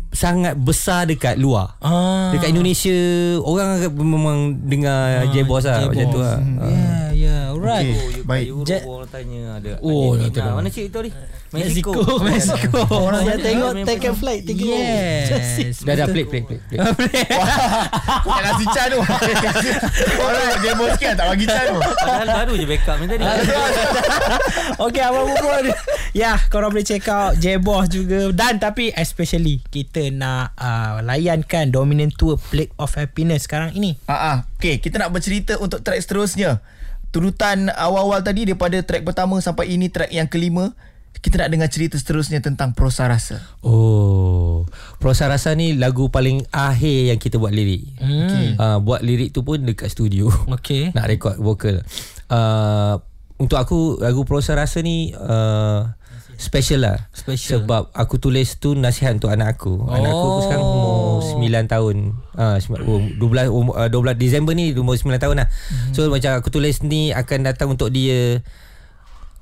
[0.09, 1.77] sangat besar dekat luar.
[1.79, 2.29] Ah.
[2.29, 2.93] Dekat Indonesia
[3.39, 6.37] orang memang dengar J-Boss lah macam tu lah.
[6.37, 6.92] Ya
[7.23, 7.87] ya alright.
[7.87, 7.95] Okey.
[7.95, 8.45] Oh, you Baik.
[8.45, 9.71] Europe Jet- orang tanya ada.
[9.79, 10.55] Oh, tahu.
[10.59, 11.11] Mana cik tu ni?
[11.53, 11.91] Mexico.
[12.19, 12.81] Mexico.
[13.05, 15.85] Orang yang tengok take a flight tiga Yes.
[15.85, 16.57] Dah dah play play play.
[16.97, 17.25] play.
[18.25, 18.97] Kau nak si Chan tu.
[18.97, 21.77] Alright, dia bos sikit tak bagi Chan tu.
[21.77, 23.23] Padahal baru je backup ni tadi.
[24.83, 25.65] Okay abang pun
[26.17, 32.13] Ya korang boleh check out J-Boss juga Dan tapi especially Kita nak uh, Layankan Dominant
[32.13, 34.37] Tour Plague of Happiness Sekarang ini Ah, ah.
[34.57, 36.63] Okay, kita nak bercerita untuk track seterusnya.
[37.13, 40.73] Turutan awal-awal tadi daripada track pertama sampai ini track yang kelima.
[41.23, 43.39] kita nak dengar cerita seterusnya tentang Prosa Rasa.
[43.63, 44.67] Oh,
[44.99, 47.95] Prosa Rasa ni lagu paling akhir yang kita buat lirik.
[47.95, 48.59] Hmm.
[48.59, 50.27] Uh, buat lirik tu pun dekat studio.
[50.51, 50.89] Okey.
[50.97, 51.79] Nak record vokal.
[52.27, 52.99] Uh,
[53.39, 55.95] untuk aku lagu Prosa Rasa ni uh,
[56.37, 56.97] special lah.
[57.11, 57.63] Special.
[57.63, 59.85] Sebab aku tulis tu nasihat untuk anak aku.
[59.87, 60.41] Anak aku Oh.
[60.41, 61.95] sekarang umur 9 tahun.
[62.33, 62.57] Uh,
[63.17, 65.47] 12 umur, uh, 12 Disember ni umur 9 tahun lah.
[65.49, 65.93] Mhm.
[65.93, 68.41] So macam aku tulis ni akan datang untuk dia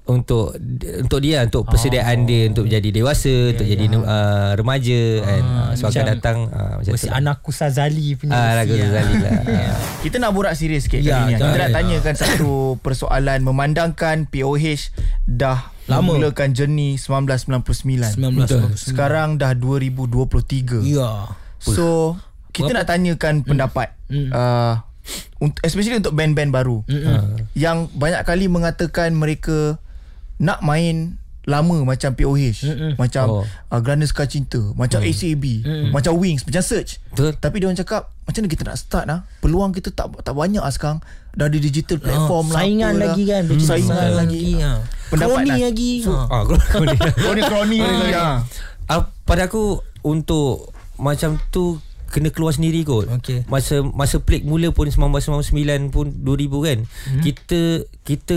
[0.02, 0.58] untuk
[0.98, 5.44] untuk dia untuk persediaan dia untuk jadi dewasa, untuk jadi uh, remaja kan.
[5.46, 7.10] Uh, so akan datang uh, macam Versi tu.
[7.10, 7.22] lah.
[7.22, 8.34] anakku Sazali punya.
[8.34, 8.90] Ah, versi lagu lah.
[8.90, 9.34] Zali lah.
[9.62, 9.78] Ah.
[10.02, 11.34] Kita nak borak serius sikit Ya, kali ni.
[11.38, 12.52] Kita nak tanyakan satu
[12.86, 14.90] persoalan memandangkan POH
[15.24, 16.18] dah Lama.
[16.18, 18.18] memulakan journey 1999.
[18.18, 18.74] 1999.
[18.82, 20.82] Sekarang dah 2023.
[20.88, 21.30] Ya.
[21.62, 22.18] So
[22.52, 23.94] kita nak tanyakan pendapat
[24.34, 24.82] uh,
[25.40, 26.82] unt- especially untuk band-band baru
[27.54, 29.78] yang banyak kali mengatakan mereka
[30.41, 33.43] nak main lama macam POH macam Oh.
[33.69, 37.34] uh, Grana Suka Cinta macam ACAB macam Wings macam Search Betul.
[37.36, 40.62] tapi dia orang cakap macam mana kita nak start lah peluang kita tak tak banyak
[40.62, 41.01] lah sekarang
[41.32, 43.41] dah ada digital platform lah saingan lagi lah.
[43.41, 44.71] kan saingan lagi ha.
[45.10, 45.62] Pendapat Kroni Nas.
[45.63, 46.17] lagi ha.
[46.23, 46.97] Ah, kau ni.
[46.97, 48.27] kroni-kroni lagi ha.
[48.88, 53.08] uh, pada aku untuk macam tu kena keluar sendiri kot.
[53.08, 53.47] Okey.
[53.47, 55.56] Masa masa pelik mula pun 1999
[55.89, 56.80] pun 2000 kan.
[56.84, 57.21] Hmm.
[57.23, 57.60] Kita
[58.04, 58.36] kita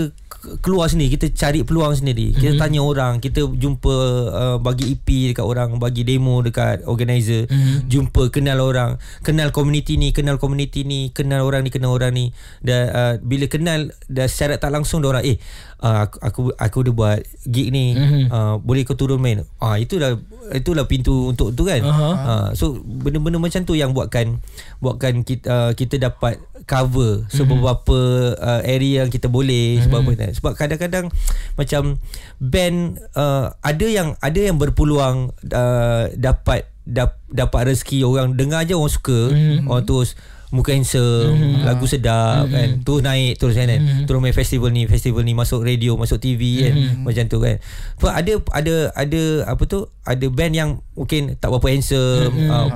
[0.61, 2.35] keluar sendiri, kita cari peluang sendiri.
[2.35, 3.95] Kita tanya orang, kita jumpa
[4.29, 7.49] uh, bagi EP dekat orang, bagi demo dekat organizer,
[7.89, 12.25] jumpa kenal orang, kenal community ni, kenal community ni, kenal orang ni, kenal orang ni.
[12.61, 15.37] Dan uh, bila kenal dah secara tak langsung dia orang eh
[15.81, 17.97] uh, aku, aku aku dah buat gig ni.
[18.29, 19.43] Uh, boleh kau turun main?
[19.61, 20.17] Ah itulah
[20.53, 21.81] itulah pintu untuk tu kan.
[21.81, 22.09] Aha.
[22.13, 24.41] uh, so benda-benda macam tu yang buatkan
[24.79, 27.25] buatkan kita uh, kita dapat cover.
[27.29, 27.99] Seberapa
[28.37, 31.09] uh, area yang kita boleh sebab apa sebab kadang-kadang
[31.55, 32.01] macam
[32.41, 38.05] band uh, ada yang ada yang berpeluang uh, dapat dap, dapat rezeki.
[38.05, 39.31] Orang dengar je orang suka
[39.65, 40.17] orang terus
[40.53, 41.67] muka handsome mm-hmm.
[41.67, 42.53] lagu sedap mm-hmm.
[42.55, 42.69] kan?
[42.85, 44.05] Terus naik terus kan mm-hmm.
[44.05, 46.73] terus main festival ni festival ni masuk radio masuk TV kan?
[46.73, 47.03] Mm-hmm.
[47.03, 47.55] macam tu kan?
[47.97, 49.89] So, ada ada ada apa tu?
[50.05, 52.49] Ada band yang mungkin tak berapa handsome mm-hmm.
[52.49, 52.69] uh,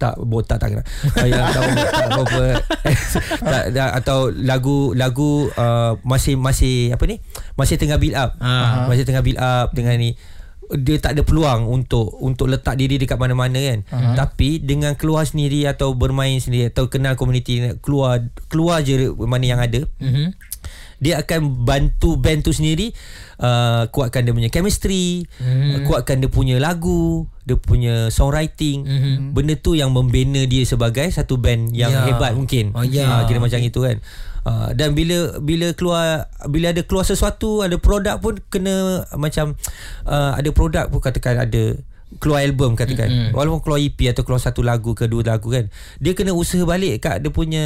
[0.00, 0.82] tak botak tak kena
[1.28, 1.44] yang
[2.56, 2.64] tak,
[3.44, 7.20] tak tak, atau lagu lagu uh, masih masih apa ni
[7.54, 8.88] masih tengah build up Ah.
[8.88, 10.16] masih tengah build up dengan ni
[10.70, 14.14] dia tak ada peluang untuk untuk letak diri dekat mana-mana kan uh-huh.
[14.14, 19.58] tapi dengan keluar sendiri atau bermain sendiri atau kenal komuniti keluar keluar je mana yang
[19.60, 20.30] ada Mhm.
[21.02, 22.94] dia akan bantu band tu sendiri
[23.42, 25.88] uh, kuatkan dia punya chemistry mm.
[25.88, 29.34] kuatkan dia punya lagu dia punya songwriting mm-hmm.
[29.34, 32.06] benda tu yang membina dia sebagai satu band yang Ya.
[32.06, 33.10] hebat mungkin Oh, ya.
[33.10, 33.98] Ah, kira macam itu kan
[34.40, 39.52] Uh, dan bila bila keluar bila ada keluar sesuatu ada produk pun kena macam
[40.08, 41.76] uh, ada produk pun katakan ada
[42.24, 43.36] keluar album katakan mm-hmm.
[43.36, 45.68] walaupun keluar EP atau keluar satu lagu ke dua lagu kan
[46.00, 47.64] dia kena usaha balik kat dia punya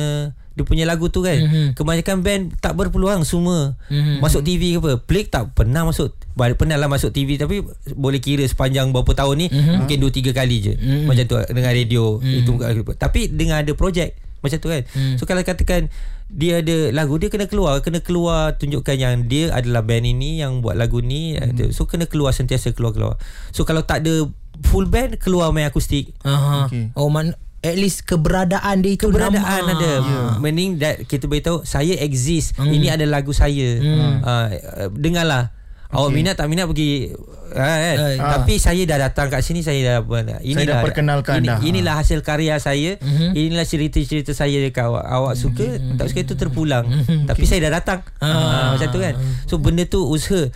[0.59, 1.79] dia punya lagu tu kan mm-hmm.
[1.79, 4.19] kebanyakan band tak berpeluang semua mm-hmm.
[4.19, 7.63] masuk TV ke apa Blake tak pernah masuk pernah lah masuk TV tapi
[7.95, 9.77] boleh kira sepanjang berapa tahun ni mm-hmm.
[9.87, 11.07] mungkin 2 3 kali je mm-hmm.
[11.07, 12.39] macam tu dengan radio mm-hmm.
[12.43, 12.51] itu
[12.99, 15.17] tapi dengan ada projek macam tu kan mm.
[15.17, 15.89] so kalau katakan
[16.29, 20.61] dia ada lagu dia kena keluar kena keluar tunjukkan yang dia adalah band ini yang
[20.61, 21.73] buat lagu ni mm.
[21.73, 23.15] so kena keluar sentiasa keluar keluar
[23.57, 24.29] so kalau tak ada
[24.69, 26.69] full band keluar main akustik Aha.
[26.69, 26.93] Okey.
[26.95, 27.33] Oh man
[27.65, 29.73] at least keberadaan dia itu keberadaan nama.
[29.73, 30.31] ada yeah.
[30.37, 32.69] meaning that kita beritahu saya exist mm.
[32.69, 34.15] ini ada lagu saya mm.
[34.21, 34.47] uh,
[34.93, 35.49] dengarlah
[35.95, 37.15] Awak minat tak minat pergi
[37.55, 37.97] ha, kan?
[37.97, 39.99] Eh, Tapi saya dah datang kat sini Saya dah
[40.43, 41.59] inilah, dah perkenalkan ini, dah.
[41.63, 42.99] Inilah hasil karya saya.
[42.99, 43.31] Mm-hmm.
[43.33, 45.67] Inilah cerita-cerita saya dekat awak Awak suka.
[45.67, 45.97] Mm-hmm.
[45.97, 46.85] Tak suka itu terpulang.
[46.91, 47.31] Mm-hmm.
[47.31, 48.01] Tapi saya dah datang.
[48.19, 49.15] Ha, Macam tu kan?
[49.47, 50.51] So benda tu usaha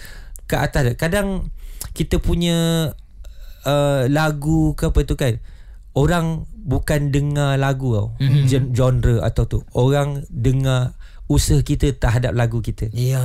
[0.50, 0.98] Ke atas.
[0.98, 1.54] Kadang
[1.94, 2.90] Kita punya
[3.62, 5.38] uh, Lagu ke apa tu kan?
[5.94, 8.08] Orang Bukan dengar lagu tau.
[8.20, 8.74] Mm-hmm.
[8.76, 9.58] Genre atau tu.
[9.72, 10.97] Orang dengar
[11.28, 13.20] Usaha kita terhadap lagu kita Ya.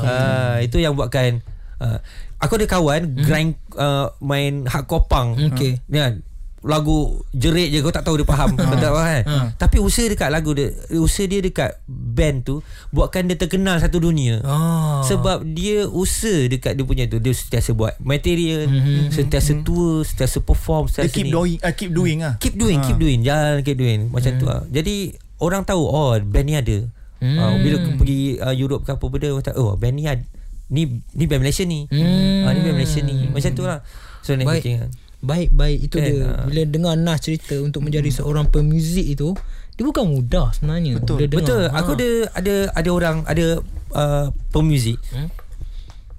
[0.00, 1.44] Uh, itu yang buatkan
[1.80, 2.00] uh,
[2.40, 3.24] aku ada kawan hmm.
[3.24, 5.36] grind uh, main hardcore punk.
[5.52, 5.80] Okey.
[5.88, 6.24] Kan?
[6.66, 8.58] Lagu jerit je kau tak tahu dia faham.
[8.58, 9.24] tak faham kan?
[9.54, 12.58] Tapi usaha dekat lagu dia, usaha dia dekat band tu
[12.90, 14.42] buatkan dia terkenal satu dunia.
[14.42, 15.04] Ah.
[15.06, 19.14] Sebab dia usaha dekat dia punya tu Dia sentiasa buat material mm-hmm.
[19.14, 21.32] Sentiasa tour Sentiasa perform Dia sentiasa keep ni.
[21.36, 22.34] doing uh, keep doing ah.
[22.40, 26.46] Keep doing Keep doing Jangan keep doing Macam tu lah Jadi Orang tahu Oh band
[26.48, 27.36] ni ada hmm.
[27.36, 30.24] uh, Bila aku pergi uh, Europe ke apa benda Orang tahu Oh band ni ada
[30.66, 32.42] Ni ni band Malaysia ni hmm.
[32.42, 33.80] uh, Ni band Malaysia ni Macam tu lah
[34.20, 34.40] So Baik.
[34.42, 36.16] networking kan Baik baik itu Kan, dia.
[36.24, 36.44] ah.
[36.44, 39.32] Bila dengar Nas cerita untuk menjadi seorang pemuzik itu,
[39.74, 41.00] dia bukan mudah sebenarnya.
[41.00, 41.16] Betul.
[41.16, 41.74] Bila dengar, Betul ha.
[41.74, 43.46] Aku ada Ada ada orang Ada
[43.92, 45.28] uh, Pemuzik Hmm?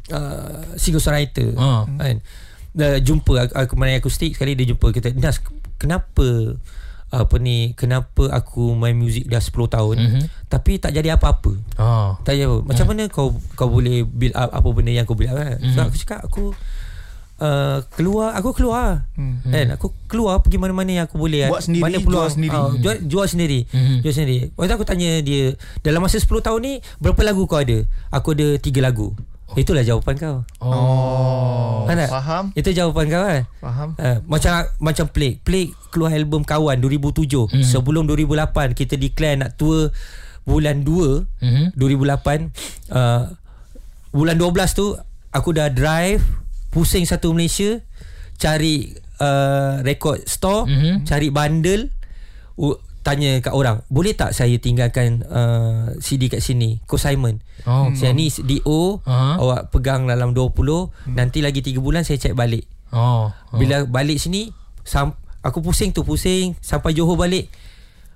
[0.10, 1.86] uh, Single songwriter Ah.
[1.86, 2.18] kan
[2.74, 5.40] uh, Jumpa aku, aku main akustik Sekali dia jumpa Kita Nas
[5.78, 6.58] kenapa
[7.10, 10.24] apa ni kenapa aku main muzik dah 10 tahun mm-hmm.
[10.46, 12.20] tapi tak jadi apa-apa Oh.
[12.22, 15.30] tak jadi apa macam mana kau kau boleh build up apa benda yang kau build
[15.30, 15.72] up kan Mhm.
[15.72, 16.52] so aku cakap aku
[17.38, 19.48] uh, keluar aku keluar mm-hmm.
[19.48, 22.58] kan aku keluar pergi mana-mana yang aku boleh Buat sendiri, mana peluang jual sendiri.
[22.58, 23.96] uh, jual, jual sendiri Mhm.
[24.02, 25.44] jual sendiri waktu tu aku tanya dia
[25.80, 29.16] dalam masa 10 tahun ni berapa lagu kau ada aku ada 3 lagu
[29.54, 32.10] itulah jawapan kau Oh, Kan tak?
[32.12, 33.90] faham, itu jawapan kau kan faham.
[33.96, 37.64] Uh, macam macam Plague Plague keluar album Kawan 2007 hmm.
[37.64, 39.96] sebelum 2008 kita declare nak tour
[40.44, 41.66] bulan 2 Mhm.
[41.74, 42.52] 2008
[42.92, 43.32] uh,
[44.10, 44.96] bulan 12 tu
[45.30, 46.24] aku dah drive
[46.70, 47.80] pusing satu Malaysia
[48.36, 51.04] cari uh, record store Mhm.
[51.04, 51.88] cari bundle
[53.08, 57.88] tanya kat orang boleh tak saya tinggalkan uh, CD kat sini consignment Oh.
[57.92, 59.40] saya ni DO Aha.
[59.40, 60.52] awak pegang dalam 20
[61.10, 63.32] nanti lagi 3 bulan saya check balik Oh.
[63.52, 67.48] bila balik sini sam, Aku pusing tu Pusing Sampai Johor balik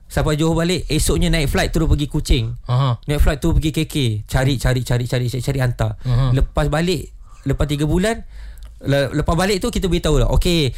[0.05, 2.99] Sampai Johor balik Esoknya naik flight Terus pergi Kuching Aha.
[3.01, 6.29] Naik flight tu pergi KK Cari cari cari cari cari, cari hantar Mhm.
[6.33, 7.07] Lepas balik
[7.43, 8.23] Lepas 3 bulan
[8.81, 10.71] le, Lepas balik tu Kita beritahu lah Okay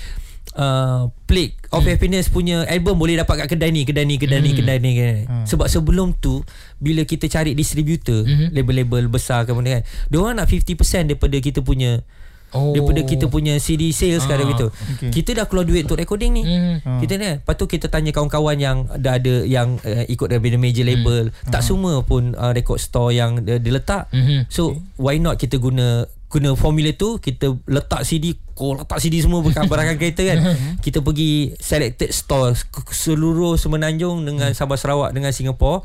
[0.53, 4.53] Uh, Plague of Happiness punya album boleh dapat kat kedai ni kedai ni kedai ni
[4.53, 5.49] kedai ni kedai ni.
[5.49, 6.45] sebab sebelum tu
[6.77, 8.21] bila kita cari distributor
[8.53, 10.77] label-label besar ke kan dia orang nak 50%
[11.09, 12.05] daripada kita punya
[12.53, 12.69] Oh.
[12.69, 14.69] daripada kita punya CD sales sekarang gitu.
[14.69, 15.09] okay.
[15.09, 16.45] Kita dah keluar duit untuk recording ni.
[16.45, 17.01] Mhm.
[17.01, 20.85] Kita ni lepas tu kita tanya kawan-kawan yang dah ada yang uh, ikut daripada major
[20.85, 24.05] label, tak semua pun uh, record store yang dia, dia letak.
[24.13, 24.53] Mhm.
[24.53, 29.41] So why not kita guna guna formula tu kita letak CD kau letak CD semua
[29.41, 30.39] bekas barangan kereta kan?
[30.85, 32.53] Kita pergi selected store
[32.93, 35.81] seluruh semenanjung dengan Sabah Sarawak dengan Singapore.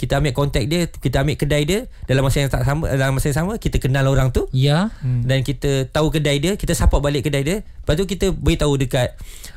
[0.00, 1.84] Kita ambil kontak dia kita ambil kedai dia.
[2.08, 4.48] Dalam masa yang tak sama dalam masa yang sama kita kenal orang tu.
[4.56, 4.88] Ya.
[5.04, 5.28] hmm.
[5.28, 7.56] dan kita tahu kedai dia kita support balik kedai dia.
[7.60, 9.12] Lepas tu kita beritahu dekat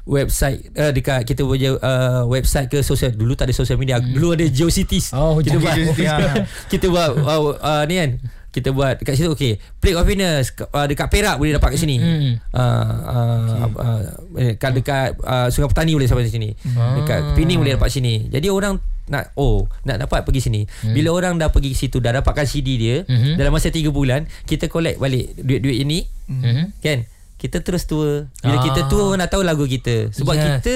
[0.07, 4.17] website uh, dekat kita punya uh, website ke sosial dulu tak ada social media hmm.
[4.17, 6.17] dulu ada GeoCities Oh, kita buat GeoCities, ya.
[6.71, 8.11] kita buat uh, uh, ni kan
[8.51, 11.95] kita buat dekat situ okey Plague of Venus uh, dekat Perak boleh dapat kat sini.
[11.95, 12.35] Hmm.
[12.51, 14.01] uh, uh, uh,
[14.35, 16.51] dekat dekat uh, Sungai Petani boleh sampai sini.
[16.67, 18.27] Dekat Pening boleh dapat sini.
[18.27, 18.75] Jadi orang
[19.07, 20.61] nak oh nak dapat pergi sini.
[20.85, 23.35] Bila orang dah pergi situ dah dapatkan CD dia Mhm.
[23.35, 26.03] dalam masa 3 bulan kita collect balik duit-duit ini.
[26.27, 26.75] Mhm.
[26.79, 27.07] kan?
[27.35, 28.61] Kita terus tour bila Ah.
[28.61, 30.11] kita orang nak tahu lagu kita.
[30.11, 30.43] Sebab Yes.
[30.59, 30.75] kita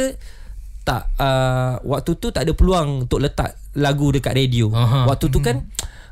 [0.81, 4.69] tak uh, waktu tu tak ada peluang untuk letak lagu dekat radio.
[4.69, 5.05] Aha.
[5.05, 5.59] waktu tu kan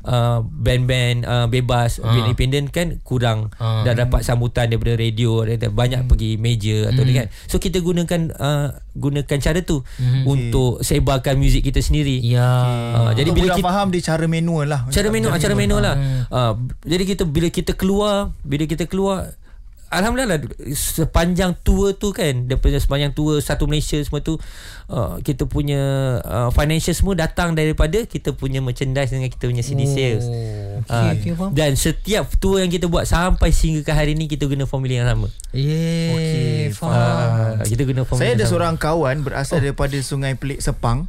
[0.04, 2.12] uh, band-band uh, bebas Ah.
[2.12, 3.50] band independent kan kurang.
[3.56, 3.82] Ah.
[3.82, 7.26] dah dapat sambutan daripada radio dan banyak pergi major atau ni kan.
[7.46, 9.82] So kita gunakan uh, gunakan cara tu
[10.24, 12.20] untuk sebarkan muzik kita sendiri.
[12.22, 12.44] Ya.
[12.94, 14.80] uh, jadi bila kita faham dia cara manual lah.
[14.88, 15.82] Cara manual cara manual.
[15.82, 15.94] lah.
[16.28, 16.52] Uh,
[16.84, 19.34] jadi kita bila kita keluar bila kita keluar
[19.94, 20.38] Alhamdulillah
[20.70, 24.36] sepanjang tour tu kan daripada sepanjang tour satu Malaysia semua tu
[24.86, 25.80] uh, kita punya
[26.20, 30.26] uh, financial semua datang daripada kita punya merchandise dengan kita punya CD sales.
[30.26, 31.50] okey, Ah, okey, faham.
[31.52, 35.06] dan setiap tour yang kita buat sampai sehingga ke hari ni kita guna formula yang
[35.06, 35.28] sama.
[35.50, 36.12] Yeah.
[36.12, 37.60] Okey, faham.
[37.60, 38.50] Uh, kita guna formula Saya ada sama.
[38.50, 39.62] seorang kawan berasal oh.
[39.62, 41.06] daripada Sungai Pelik Sepang.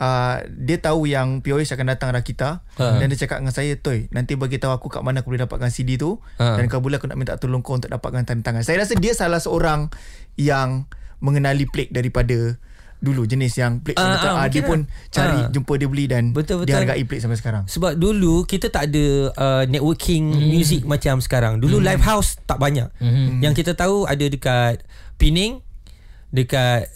[0.00, 2.96] Uh, dia tahu yang POH akan datang Rakita Ha.
[2.96, 5.68] dan dia cakap dengan saya Toy nanti bagi tahu aku kat mana aku boleh dapatkan
[5.68, 6.56] CD tu Ha.
[6.56, 9.12] dan kalau boleh aku nak minta tolong kau untuk dapatkan tanda tangan saya rasa dia
[9.12, 9.92] salah seorang
[10.40, 10.88] yang
[11.20, 12.56] mengenali Plate daripada
[12.96, 15.12] dulu jenis yang Plate Ah, uh, ah, uh, dia pun lah.
[15.12, 15.48] cari Ah.
[15.48, 16.76] jumpa dia beli dan Betul, dia betul.
[16.80, 19.04] hargai Plate sampai sekarang Sebab dulu kita tak ada
[19.36, 20.48] uh, networking hmm.
[20.48, 21.60] music macam sekarang.
[21.60, 21.86] Dulu hmm.
[21.92, 22.88] live house tak banyak.
[22.96, 23.40] Hmm.
[23.40, 24.80] Yang kita tahu ada dekat
[25.20, 25.60] Pening,
[26.30, 26.86] dekat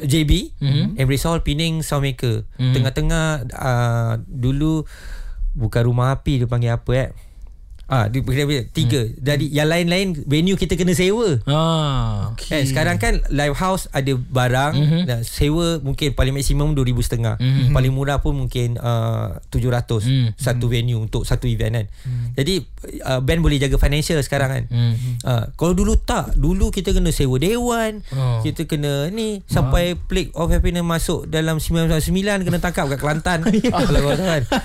[0.00, 0.96] JB, hmm.
[0.96, 2.48] Embrace Hall, Pening, Soundmaker.
[2.56, 2.72] Hmm.
[2.72, 4.88] Tengah-tengah uh, dulu
[5.52, 7.10] bukan rumah api dia panggil apa eh?
[7.88, 9.00] Ah, dia dia- tiga.
[9.00, 9.16] Hmm.
[9.18, 11.40] Jadi yang lain-lain venue kita kena sewa.
[11.48, 12.36] Ah.
[12.36, 12.60] Okay.
[12.60, 15.02] Eh, sekarang kan live house ada barang mm-hmm.
[15.04, 17.34] dan sewa mungkin paling maksimum 2000 setengah.
[17.36, 17.72] Mm-hmm.
[17.72, 20.28] Paling murah pun mungkin uh, 700 Mm.
[20.36, 21.86] satu venue untuk satu event kan.
[22.04, 22.26] Mm.
[22.36, 22.54] Jadi
[23.02, 24.64] uh, band boleh jaga financial sekarang kan.
[24.68, 24.94] Mm.
[25.20, 28.40] Uh, kalau dulu tak, dulu kita kena sewa dewan, Oh.
[28.40, 32.04] kita kena ni sampai Plague of Happiness masuk dalam 99
[32.44, 33.38] kena tangkap kat Kelantan.
[33.88, 34.42] Kalau kau tahu kan.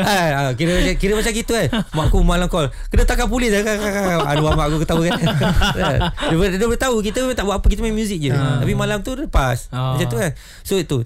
[0.00, 1.68] Ah, ah, kira macam kira macam gitu kan.
[1.92, 3.50] Mak aku malam call, kena tangkap polis.
[4.30, 5.18] Aduh mak aku ketawa kan.
[6.30, 8.30] dia, dia, dia, tahu kita tak buat apa kita main muzik je.
[8.32, 9.70] Tapi malam tu lepas.
[9.74, 9.94] Ah.
[9.94, 10.32] Macam tu kan.
[10.62, 11.04] So itu.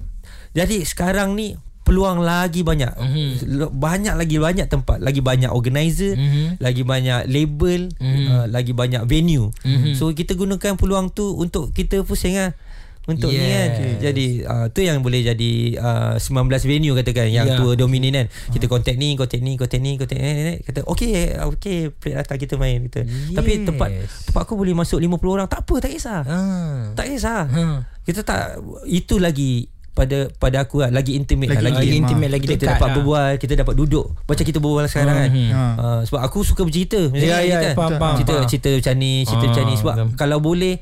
[0.55, 2.97] Jadi sekarang ni peluang lagi banyak.
[2.97, 3.29] Mhm.
[3.77, 6.57] Banyak lagi banyak tempat, lagi banyak organizer, Mhm.
[6.59, 9.53] lagi banyak label, uh, lagi banyak venue.
[9.63, 9.93] Mhm.
[9.93, 12.57] So kita gunakan peluang tu untuk kita pusing lah.
[13.05, 13.69] Untuk ni kan.
[13.71, 14.01] Yes.
[14.01, 16.25] Jadi uh, tu yang boleh jadi uh, 19
[16.65, 17.57] venue katakan yang Ya.
[17.57, 18.27] tour dominant kan.
[18.51, 21.13] Kita contact ni, contact ni, contact ni, contact ni, kata okey,
[21.51, 23.05] okey, plate datang kita main kita.
[23.31, 23.65] Tapi Yes.
[23.67, 23.89] tempat
[24.25, 26.23] tempat aku boleh masuk 50 orang tak apa, tak kisah.
[26.23, 26.81] Ah.
[26.93, 27.45] Tak kisah.
[27.45, 27.63] Ha.
[28.03, 28.41] Kita tak
[28.87, 32.57] itu lagi pada pada aku lah, lagi intimate Lagi lah, lagi, Lagi intimate, lagi kita
[32.59, 32.95] dekat dapat lah.
[32.97, 35.31] berbual, kita dapat duduk macam kita berbual sekarang kan.
[35.31, 35.51] Hmm.
[35.51, 35.63] Ha.
[35.77, 37.75] Uh, sebab aku suka bercerita macam Ya, ni ya, kan.
[37.75, 38.49] faham, faham, cerita faham.
[38.49, 40.17] cerita macam ni, cerita Ah, macam ni sebab betul.
[40.17, 40.75] kalau boleh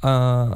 [0.00, 0.48] uh,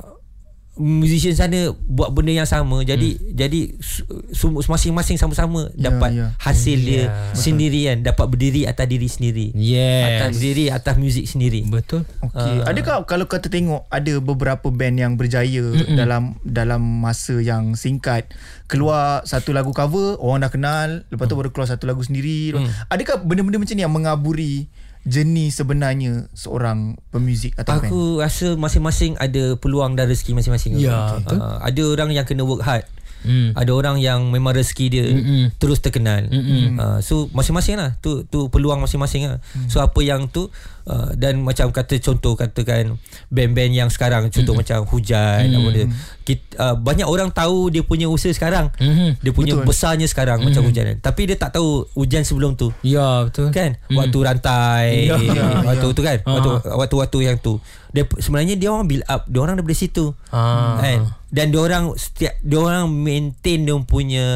[0.74, 3.28] musician sana buat benda yang sama jadi Hmm.
[3.30, 6.26] jadi su- su- masing-masing sama-sama Ya, dapat ya.
[6.38, 7.08] hasil dia Ya.
[7.32, 10.08] sendirian dapat berdiri atas diri sendiri Yes.
[10.16, 12.08] atas berdiri atas muzik sendiri Betul.
[12.22, 12.64] Okey.
[12.64, 15.92] Adakah kalau kata tengok ada beberapa band yang berjaya Mm-mm.
[15.92, 18.32] dalam dalam masa yang singkat
[18.64, 22.56] keluar satu lagu cover orang dah kenal lepas tu baru keluar satu lagu sendiri.
[22.56, 22.64] Mm.
[22.88, 27.90] Adakah benda-benda macam ni yang mengaburi jenis sebenarnya seorang pemuzik atau band?
[27.90, 30.78] Aku rasa masing-masing ada peluang dan rezeki masing-masing.
[30.78, 31.42] Ya, betul.
[31.42, 32.86] Uh, ada orang yang kena work hard.
[33.22, 33.54] Hmm.
[33.54, 35.54] Ada orang yang memang rezeki dia Mm-mm.
[35.62, 36.26] terus terkenal.
[36.26, 36.74] Mm-mm.
[36.74, 37.94] Uh, so masing-masing lah.
[38.02, 39.38] Tu tu peluang masing-masing lah.
[39.70, 40.50] So apa yang tu
[40.84, 42.96] uh, dan macam kata contoh katakan
[43.28, 45.86] band-band yang sekarang contoh macam Hujan apa dia.
[46.22, 48.70] Kita, uh, banyak orang tahu dia punya usaha sekarang.
[48.76, 49.18] Mhm.
[49.18, 49.66] Dia punya Betul.
[49.66, 50.98] besarnya sekarang macam Hujan kan.
[51.02, 52.70] Tapi dia tak tahu Hujan sebelum tu.
[52.80, 53.50] Ya, betul.
[53.50, 55.94] Kan Waktu rantai Ya, ya, Waktu ya.
[55.94, 56.32] tu kan Ah.
[56.32, 57.58] Waktu Waktu-waktu yang tu
[57.90, 60.78] dia, Sebenarnya dia orang build up Dia orang daripada situ Ah.
[60.78, 60.98] kan?
[61.28, 64.26] Dan dia orang Setiap Dia orang maintain Dia punya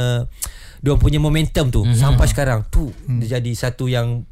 [0.76, 1.94] Dia punya momentum tu Mhm.
[1.94, 4.26] Sampai sekarang Tu Dia jadi satu yang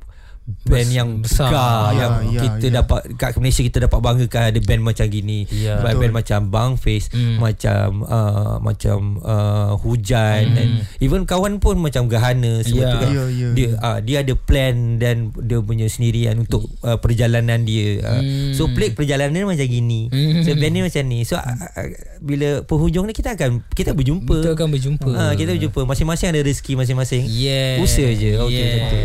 [0.44, 1.48] Band yang besar.
[1.48, 2.72] besar, Ya, Yang ya, kita ya.
[2.78, 5.80] dapat Kat Malaysia kita dapat banggakan Ada band macam gini Ya.
[5.80, 7.40] Band, band macam Bang Face Hmm.
[7.40, 12.64] Macam uh, Macam uh, Hujan dan Even kawan pun Macam Gahana Ya.
[12.64, 16.68] Semua tu kan Ya, ya, dia uh, dia ada plan dan dia punya sendirian untuk
[16.83, 18.00] uh, perjalanan dia.
[18.00, 18.52] Uh, Hmm.
[18.52, 20.09] So plate perjalanan dia macam gini.
[20.09, 20.40] Hmm.
[20.40, 21.18] So band dia macam ni.
[21.22, 21.88] So uh, uh,
[22.20, 24.44] bila penghujung ni kita akan kita berjumpa.
[24.44, 25.11] Kita akan berjumpa.
[25.11, 25.80] Ah, kita berjumpa.
[25.85, 27.24] Masing-masing ada rezeki masing-masing.
[27.26, 27.80] Yeah.
[27.80, 28.37] Usaha je.
[28.37, 28.68] Okey yeah.
[28.74, 29.00] macam tu.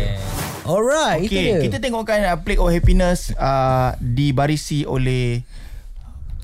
[0.64, 1.58] Alright, itu dia.
[1.64, 5.42] kita tengokkan uh, Plague of Happiness uh, dibarisi oleh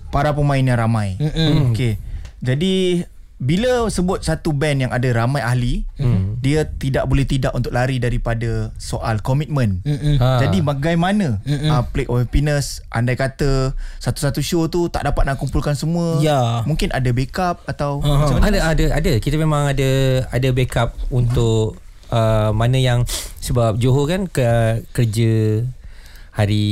[0.09, 1.21] para pemain yang ramai.
[1.21, 1.73] Mm-mm.
[1.73, 2.01] Okey.
[2.41, 3.05] Jadi
[3.37, 6.41] bila sebut satu band yang ada ramai ahli, mm.
[6.41, 9.85] dia tidak boleh tidak untuk lari daripada soal komitmen.
[9.85, 10.17] Mm-mm.
[10.17, 10.41] Ha.
[10.41, 15.77] Jadi bagaimana uh, Plague of Happiness andai kata satu-satu show tu tak dapat nak kumpulkan
[15.77, 16.65] semua, Ya.
[16.65, 18.09] mungkin ada backup atau Aha.
[18.25, 18.49] macam mana?
[18.49, 19.13] Ada ada ada.
[19.21, 21.77] Kita memang ada ada backup untuk
[22.11, 23.03] uh, mana yang
[23.41, 24.45] sebab Johor kan ke
[24.91, 25.63] kerja
[26.37, 26.67] hari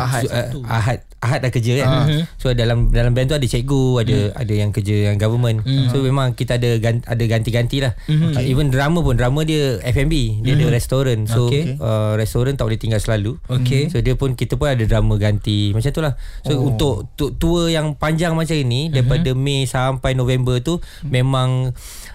[0.00, 0.22] Ahad.
[0.24, 1.88] su- uh, Ahad Ahad dah kerja kan.
[2.36, 5.64] So dalam dalam band tu ada cikgu, ada ada yang kerja yang government.
[5.88, 7.96] So memang kita ada gan, ada ganti-ganti lah.
[8.04, 11.24] Uh, even drama pun drama dia F&B, dia ada restoran.
[11.24, 11.80] So Okay.
[11.80, 13.40] uh, restoran tak boleh tinggal selalu.
[13.48, 13.88] Okay.
[13.88, 16.12] So dia pun kita pun ada drama ganti macam tu lah.
[16.44, 16.68] So oh.
[16.68, 20.76] untuk tu, tour yang panjang macam ini daripada Mei sampai November tu
[21.08, 21.72] memang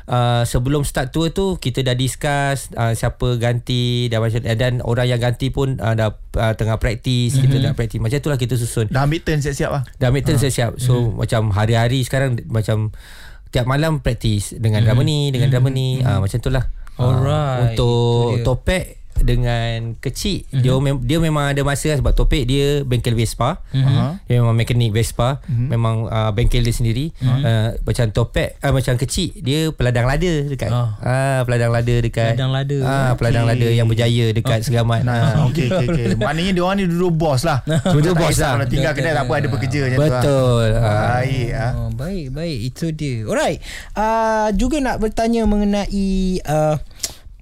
[0.10, 5.08] uh, sebelum start tour tu kita dah discuss uh, siapa ganti dan macam dan orang
[5.08, 8.58] yang ganti pun uh, dah uh, tengah praktis kita dah praktis macam tu lah kita
[8.58, 8.90] susun.
[8.90, 9.84] Dah ambil turn siap-siap lah.
[10.02, 12.92] dah ambil turn siap so macam hari-hari sekarang macam
[13.54, 16.02] tiap malam praktis dengan drama ni dengan drama ni.
[16.02, 16.66] Uh, macam tu lah
[17.00, 17.64] Ah, Alright, dia.
[17.80, 20.62] untuk topek dengan kecil mm-hmm.
[20.62, 24.26] dia mem- dia memang ada masa lah sebab topik dia bengkel Vespa mm-hmm.
[24.26, 25.68] dia memang mekanik Vespa mm-hmm.
[25.68, 27.42] memang uh, bengkel dia sendiri mm-hmm.
[27.42, 30.90] uh, macam topek uh, macam kecil dia peladang lada dekat Ah.
[31.02, 32.78] ah peladang lada dekat Peladang lada.
[32.82, 33.56] ah peladang Okey.
[33.56, 35.48] lada yang berjaya dekat Segamat Nah, ah.
[35.48, 36.06] okey okey okey.
[36.20, 37.64] Maknanya dia orang ni duduk bos lah.
[37.66, 38.52] Duduk Tak bos lah.
[38.54, 40.10] Kalau tinggal kedai tak apa ada bekerja macam tu lah.
[40.22, 40.84] betul ah.
[41.16, 41.72] Baik ah.
[41.74, 43.16] Oh, baik baik itu dia.
[43.24, 43.60] Alright.
[43.94, 46.08] Uh, juga nak bertanya mengenai
[46.44, 46.76] uh,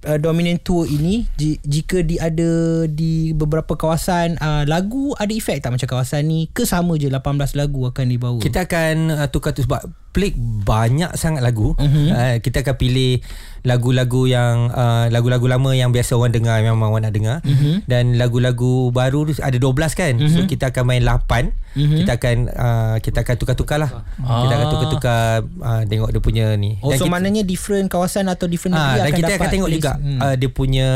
[0.06, 1.26] uh, dominant tour ini
[1.64, 6.62] jika di ada di beberapa kawasan uh, lagu ada efek tak macam kawasan ni ke
[6.68, 8.38] sama je 18 lagu akan dibawa.
[8.38, 11.76] Kita akan uh, tukar tu sebab Plate banyak sangat lagu.
[11.76, 12.08] Uh-huh.
[12.10, 13.20] Uh, kita akan pilih
[13.62, 17.50] lagu-lagu yang uh, lagu-lagu lama yang biasa orang dengar memang orang nak dengar Mhm.
[17.50, 17.76] uh-huh.
[17.84, 20.12] dan lagu-lagu baru ada 12 kan.
[20.14, 20.28] Uh-huh.
[20.28, 21.18] So kita akan main 8.
[21.18, 21.46] Uh-huh.
[21.78, 21.96] Mhm.
[21.96, 23.90] Kita akan uh, kita akan tukar-tukar lah.
[24.18, 24.42] Ah.
[24.42, 25.20] Kita akan tukar-tukar
[25.58, 26.74] uh, tengok dia punya ni.
[26.80, 29.48] Oh so kita, maknanya different kawasan atau different negeri Ah, dan akan kita dapat akan
[29.48, 29.76] tengok list.
[29.76, 30.18] juga Hmm.
[30.18, 30.88] uh, dia punya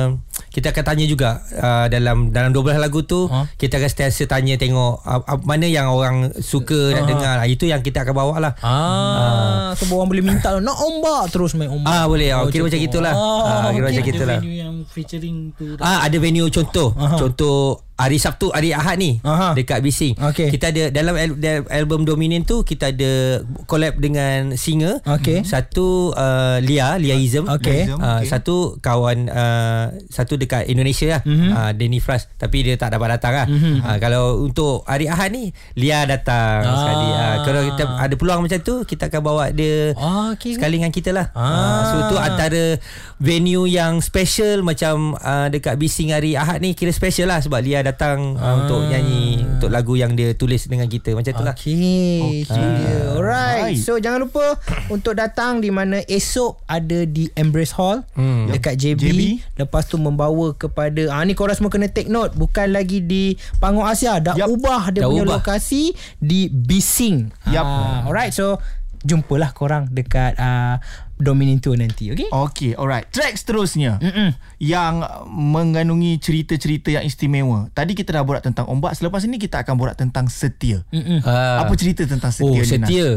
[0.48, 3.48] kita akan tanya juga uh, dalam dalam 12 lagu tu Ha?
[3.54, 7.64] kita akan sentiasa tanya tengok uh, uh, mana yang orang suka nak dengar Ah, itu
[7.64, 11.88] yang kita akan bawa lah Ah, sebab orang boleh minta nak ombak terus main ombak.
[11.88, 12.86] Ah boleh ah, kira macam macam tu.
[12.86, 13.14] gitulah.
[13.14, 13.82] Ah, Ah kira okey.
[13.82, 14.38] macam Ada gitulah.
[14.38, 16.88] venue yang featuring tu Ah ada venue contoh.
[16.94, 17.16] Aha.
[17.16, 17.58] Contoh
[18.02, 19.54] hari Sabtu hari Ahad ni Aha.
[19.54, 20.18] dekat Bising.
[20.18, 20.50] Okey.
[20.50, 21.38] Kita ada dalam al-
[21.68, 24.98] album Dominion tu kita ada collab dengan singer.
[25.02, 25.42] Okey.
[25.42, 27.46] Satu uh, Lia, Liaism.
[27.48, 27.86] Okey.
[27.86, 28.20] Liaism, Uh.
[28.24, 31.20] Satu kawan uh, satu dekat Indonesia lah.
[31.22, 31.30] Mhm.
[31.32, 31.50] Mm-hmm.
[31.52, 33.46] Uh, Danny Fras tapi dia tak dapat datang lah.
[33.46, 33.76] Mm-hmm.
[33.80, 36.76] Uh, kalau untuk hari Ahad ni Lia datang Ah.
[36.76, 37.08] sekali.
[37.08, 40.56] Uh, kalau kita ada peluang macam tu kita akan bawa dia Ah, okey.
[40.56, 41.30] sekali dengan kita lah.
[41.32, 41.44] Ah.
[41.44, 41.82] Ah.
[41.84, 42.80] so tu antara
[43.18, 47.78] venue yang special macam uh, dekat Bising hari Ahad ni kira special lah sebab Lia
[47.78, 51.52] datang uh, untuk nyanyi untuk lagu yang dia tulis dengan kita macam tu lah.
[51.52, 52.68] Okay, okay.
[52.76, 52.96] dia.
[53.12, 53.60] Alright.
[53.68, 53.78] Alright.
[53.78, 54.56] So jangan lupa
[54.88, 58.48] untuk datang di mana esok ada di Embrace Hall Hmm.
[58.48, 59.00] dekat JB.
[59.02, 59.20] JB.
[59.56, 63.84] Lepas tu membawa kepada ah ni korang semua kena take note bukan lagi di Panggung
[63.84, 64.56] Asia dah Yup.
[64.56, 65.38] ubah dia Dah punya ubah.
[65.38, 67.28] lokasi di Bising.
[67.46, 67.62] Yup.
[67.62, 68.30] Ah, alright.
[68.30, 68.58] So
[69.00, 70.78] jumpalah korang dekat uh,
[71.22, 72.26] Dominion Tour nanti, okay?
[72.26, 74.34] Okay alright Track seterusnya Mm-mm.
[74.58, 74.94] Yang
[75.26, 79.94] mengandungi cerita-cerita yang istimewa Tadi kita dah borak tentang ombak Selepas ini kita akan borak
[79.94, 81.20] tentang setia Mm-mm.
[81.20, 83.08] Uh, Apa cerita tentang setia Oh ni, setia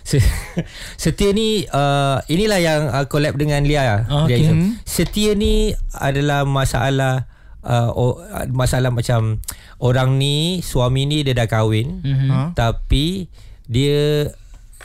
[0.00, 0.24] Se-
[1.02, 4.38] Setia ni uh, Inilah yang uh, collab dengan Lia, Ah, Lia okay.
[4.42, 4.56] Izzam.
[4.56, 4.72] Hmm.
[4.82, 7.28] Setia ni adalah masalah
[7.60, 9.38] uh, oh, Masalah macam
[9.76, 12.28] Orang ni Suami ni dia dah kahwin Mhm.
[12.28, 12.40] Ha?
[12.52, 13.28] Tapi
[13.64, 14.32] Dia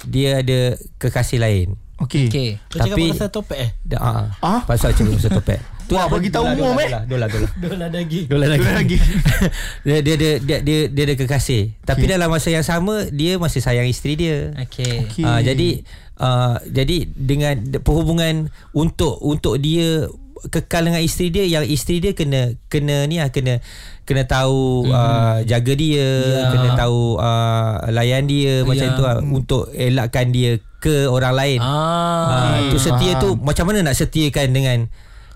[0.03, 0.59] Dia ada
[0.97, 2.49] kekasih lain Okay, Okay.
[2.67, 4.61] Kau cakap Tapi- pasal topek eh Dah, ah, Ah?
[4.67, 6.89] Pasal cerita pasal topek Wah, bagi tahu umum, eh.
[7.05, 8.65] Dolar dolar dolar daging Dolar lagi.
[8.65, 8.97] Dolar lagi.
[9.85, 11.77] dia, dia, dia, dia, dia, dia ada kekasih.
[11.85, 14.49] Tapi dalam masa yang sama dia masih sayang isteri dia.
[14.57, 15.05] Okay.
[15.05, 15.21] Okay.
[15.21, 15.69] Uh, jadi
[16.17, 20.09] uh, jadi dengan de- perhubungan untuk untuk dia
[20.51, 23.63] kekal dengan isteri dia yang isteri dia kena kena ni lah kena
[24.03, 26.51] kena tahu uh, jaga dia Ya.
[26.53, 28.97] kena tahu uh, layan dia macam Ya.
[28.99, 31.59] tu lah, untuk elakkan dia ke orang lain.
[31.65, 32.61] Ah.
[32.61, 34.77] Ah, tu setia tu macam mana nak setiakan dengan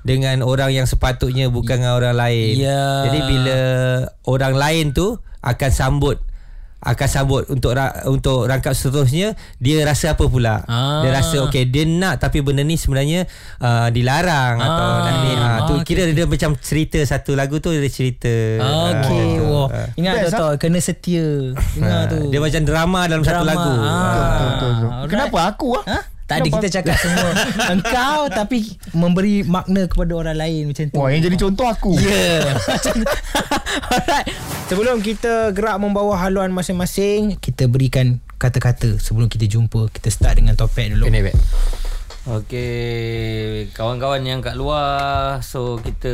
[0.06, 2.54] dengan orang yang sepatutnya bukan dengan orang lain.
[2.62, 3.10] Ya.
[3.10, 3.60] Jadi bila
[4.30, 6.22] orang lain tu akan sambut
[6.82, 11.02] akan sambut untuk ra, untuk rangkap seterusnya dia rasa apa pula Ah.
[11.02, 13.28] dia rasa okey dia nak tapi benda ni sebenarnya
[13.58, 15.00] uh, dilarang atau Ah.
[15.02, 19.28] nak ni ah, tu Ah, kira dia macam cerita satu lagu tu dia cerita Okay.
[19.36, 19.68] Ah, Wah.
[19.68, 19.88] ah.
[19.94, 21.28] Ingat Best, tak tahu kena setia.
[21.74, 22.20] Dengar Ah, tu.
[22.28, 23.50] dia macam drama dalam satu Drama.
[23.50, 23.84] lagu Ah.
[23.84, 24.90] Betul, betul, betul.
[24.90, 25.10] Alright.
[25.10, 25.84] Kenapa aku ah?
[25.86, 26.00] Ha?
[26.30, 27.30] Tak ada kita cakap semua
[27.74, 31.98] Engkau tapi Memberi makna kepada orang lain Macam tu Wah, yang jadi contoh aku.
[31.98, 32.54] Ya
[33.98, 34.30] Alright
[34.70, 40.54] Sebelum kita gerak membawa haluan masing-masing Kita berikan kata-kata Sebelum kita jumpa Kita start dengan
[40.54, 41.34] topik dulu Kena bet.
[42.30, 46.14] Okey, kawan-kawan yang kat luar, so kita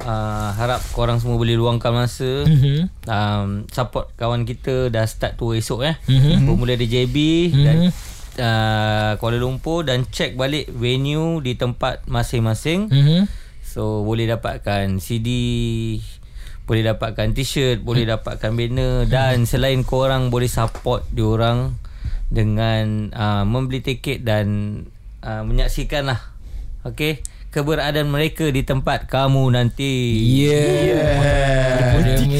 [0.00, 2.48] uh, harap korang semua boleh luangkan masa.
[2.48, 2.88] Mhm.
[3.04, 6.00] Um, support kawan kita dah start tour esok eh.
[6.08, 6.48] Mhm.
[6.48, 7.16] Bermula di JB
[7.60, 7.92] dan
[8.38, 12.88] uh, Kuala Lumpur dan check balik venue di tempat masing-masing.
[12.88, 13.20] Mhm.
[13.64, 15.28] So boleh dapatkan CD
[16.62, 21.74] boleh dapatkan t-shirt, boleh dapatkan banner dan selain korang boleh support diorang
[22.30, 24.46] dengan uh, membeli tiket dan
[25.26, 26.20] uh, menyaksikan lah.
[26.86, 27.20] Okay
[27.52, 30.16] keberadaan mereka di tempat kamu nanti.
[30.40, 32.00] Yeah,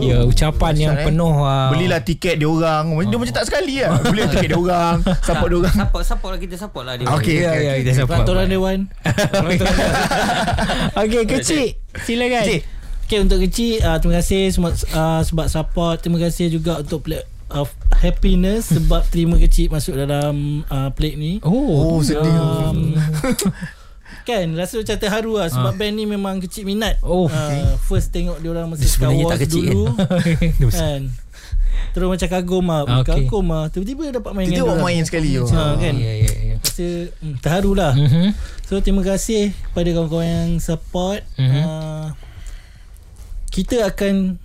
[0.00, 1.04] Ya ucapan yang eh.
[1.04, 2.90] penuh uh, Belilah tiket dia orang.
[3.00, 4.02] Dia macam tak sekali lah.
[4.02, 5.74] Beli tiket dia orang, support dia orang.
[5.76, 7.06] Support support lah kita support lah dia.
[7.08, 7.80] Okey, Ya, okey, ya, okey.
[7.80, 8.18] kita support.
[8.20, 8.78] Peraturan Dewan
[10.96, 11.64] Okay kecil
[11.96, 12.60] Silakan Kecil.
[13.04, 17.24] Okay untuk kecil uh, Terima kasih semua, uh, Sebab support Terima kasih juga untuk plate
[17.48, 21.52] of happiness Sebab terima kecil Masuk dalam uh, plate ni Oh,
[21.94, 22.24] Oh, sedih.
[22.24, 22.96] um,
[24.24, 25.48] Kan rasa macam terharu lah.
[25.48, 26.96] Sebab band ni memang kecil minat.
[27.04, 29.68] Oh, uh, First tengok dia orang Masa Star Wars kecil.
[29.68, 29.84] dulu.
[30.64, 30.80] Besar.
[30.98, 31.00] kan.
[31.92, 32.80] Terus macam kagum lah.
[32.84, 33.22] Ah, okay.
[33.22, 33.68] Kagum lah.
[33.68, 34.80] Tiba-tiba dapat main buat diorang.
[34.82, 35.30] main sekali.
[35.36, 35.46] oh.
[35.46, 35.94] ha, kan.
[35.94, 36.56] Ya ya ya.
[36.56, 37.92] Rasa hmm, terharu lah.
[37.92, 38.32] Mhm.
[38.64, 41.20] So terima kasih Kepada kawan-kawan yang support.
[41.36, 41.60] Mhm.
[41.60, 42.06] uh,
[43.46, 44.40] Kita akan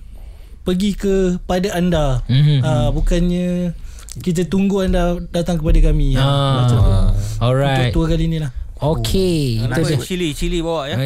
[0.61, 2.59] Pergi ke Pada anda Mhm.
[2.61, 3.73] uh, Bukannya
[4.19, 6.13] Kita tunggu anda Datang kepada kami.
[6.13, 6.91] Ah, Macam tu.
[7.39, 7.89] Alright.
[7.89, 10.95] Untuk tour kali ni lah Okay Itu Apa dia cili cili bawa ya.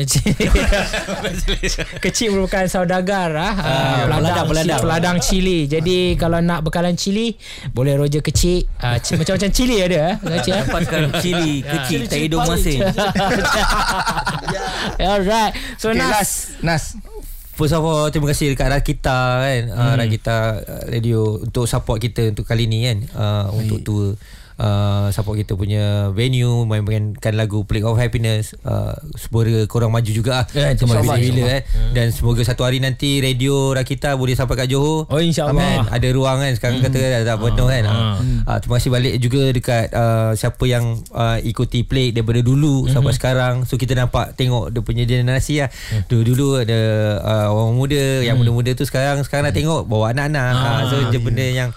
[2.06, 4.80] Kecil merupakan saudagar ah, ah, peladang, peladang.
[4.86, 5.66] peladang cili.
[5.66, 7.34] Jadi kalau nak bekalan cili
[7.74, 8.70] boleh roja kecil.
[8.78, 10.16] Ah, c- macam-macam cili ada eh.
[10.22, 10.54] Kecil.
[10.54, 10.64] eh?
[10.70, 12.86] Dapatkan cili kecil tak hidung masing.
[15.02, 15.58] Alright.
[15.82, 16.30] So Okay, Nas.
[16.62, 16.84] Nas.
[17.54, 19.78] First of all Terima kasih dekat Rakita kan hmm.
[19.78, 24.18] uh, Rakita uh, Radio Untuk support kita Untuk kali ni kan uh, Untuk tour
[24.58, 30.44] uh, support kita punya venue mainkan lagu Plague of Happiness uh, semoga korang maju juga
[30.44, 31.62] lah Ya, Sampai insyaAllah, bila-bila eh.
[31.92, 35.10] dan semoga satu hari nanti radio Rakita boleh sampai kat Johor.
[35.10, 35.90] Oh, insyaAllah.
[35.90, 36.52] Ada ruang kan?
[36.54, 37.84] Sekarang kata dah tak penuh kan?
[37.90, 38.16] Ah.
[38.48, 43.14] uh, terima kasih balik juga dekat uh, siapa yang uh, ikuti Plague daripada dulu sampai
[43.18, 43.66] sekarang.
[43.66, 45.70] So kita nampak tengok dia punya generasi lah.
[46.06, 46.80] Dulu-dulu ada
[47.22, 50.54] uh, orang muda yang muda-muda tu sekarang sekarang dah tengok bawa anak-anak.
[50.54, 51.70] Ah, so dia benda yang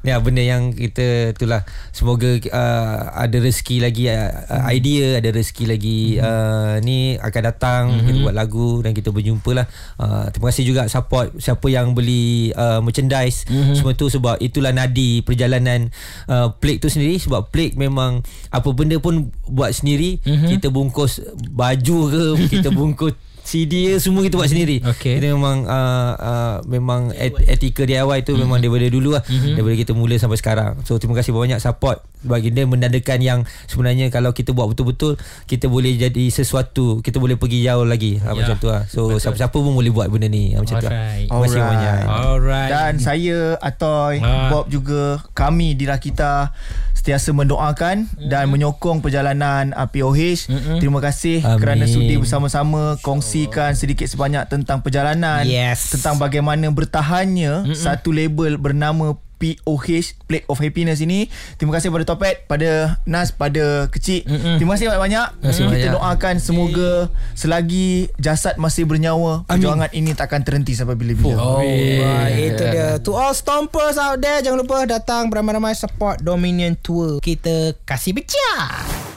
[0.00, 1.60] Ya benda yang kita itulah
[1.92, 8.06] semoga uh, ada rezeki lagi uh, idea ada rezeki lagi uh, ni akan datang mm-hmm.
[8.08, 9.66] kita buat lagu dan kita berjumpa lah
[10.00, 13.76] uh, terima kasih juga support siapa yang beli uh, merchandise mm-hmm.
[13.76, 15.92] semua tu sebab itulah nadi perjalanan
[16.32, 20.48] uh, Plague tu sendiri sebab Plague memang apa benda pun buat sendiri mm-hmm.
[20.48, 21.20] kita bungkus
[21.52, 22.24] baju ke
[22.56, 23.12] kita bungkus
[23.50, 24.78] CD dia semua kita buat sendiri.
[24.84, 25.18] Okey.
[25.18, 28.42] Kita memang uh, uh, memang et, etika DIY tu mm-hmm.
[28.46, 29.54] memang daripada dulu lah mm-hmm.
[29.58, 30.72] daripada kita mula sampai sekarang.
[30.86, 35.16] So terima kasih banyak support bagi dia menandakan yang sebenarnya kalau kita buat betul-betul
[35.48, 38.36] kita boleh jadi sesuatu, kita boleh pergi jauh lagi yeah.
[38.36, 38.84] macam tu lah.
[38.86, 40.86] So siapa-siapa pun boleh buat benda ni macam tu.
[40.86, 40.92] Lah.
[40.92, 41.26] Alright.
[41.26, 41.72] Terima kasih Alright.
[41.72, 41.98] banyak.
[42.06, 42.70] Alright.
[42.70, 44.52] Dan saya Atoy Ah.
[44.52, 46.52] Bob juga kami di Rakita
[47.00, 50.52] sentiasa mendoakan dan menyokong perjalanan uh, POH.
[50.76, 51.56] Terima kasih Amin.
[51.56, 53.00] kerana sudi bersama-sama
[53.42, 55.88] kongsikan sedikit sebanyak tentang perjalanan, Yes.
[55.90, 61.24] tentang bagaimana bertahannya satu label bernama POH Plague of Happiness ini
[61.56, 65.92] Terima kasih pada Topet Pada Nas Pada Kecil Terima kasih banyak-banyak kasih Kita banyak.
[65.96, 72.52] doakan semoga Selagi jasad masih bernyawa Perjuangan ini takkan terhenti sampai bila-bila Oh, right.
[72.52, 73.00] Itu dia.
[73.00, 77.16] To all stompers out there, jangan lupa datang beramai-ramai support Dominion Tour.
[77.18, 79.08] Kita kasih pecah.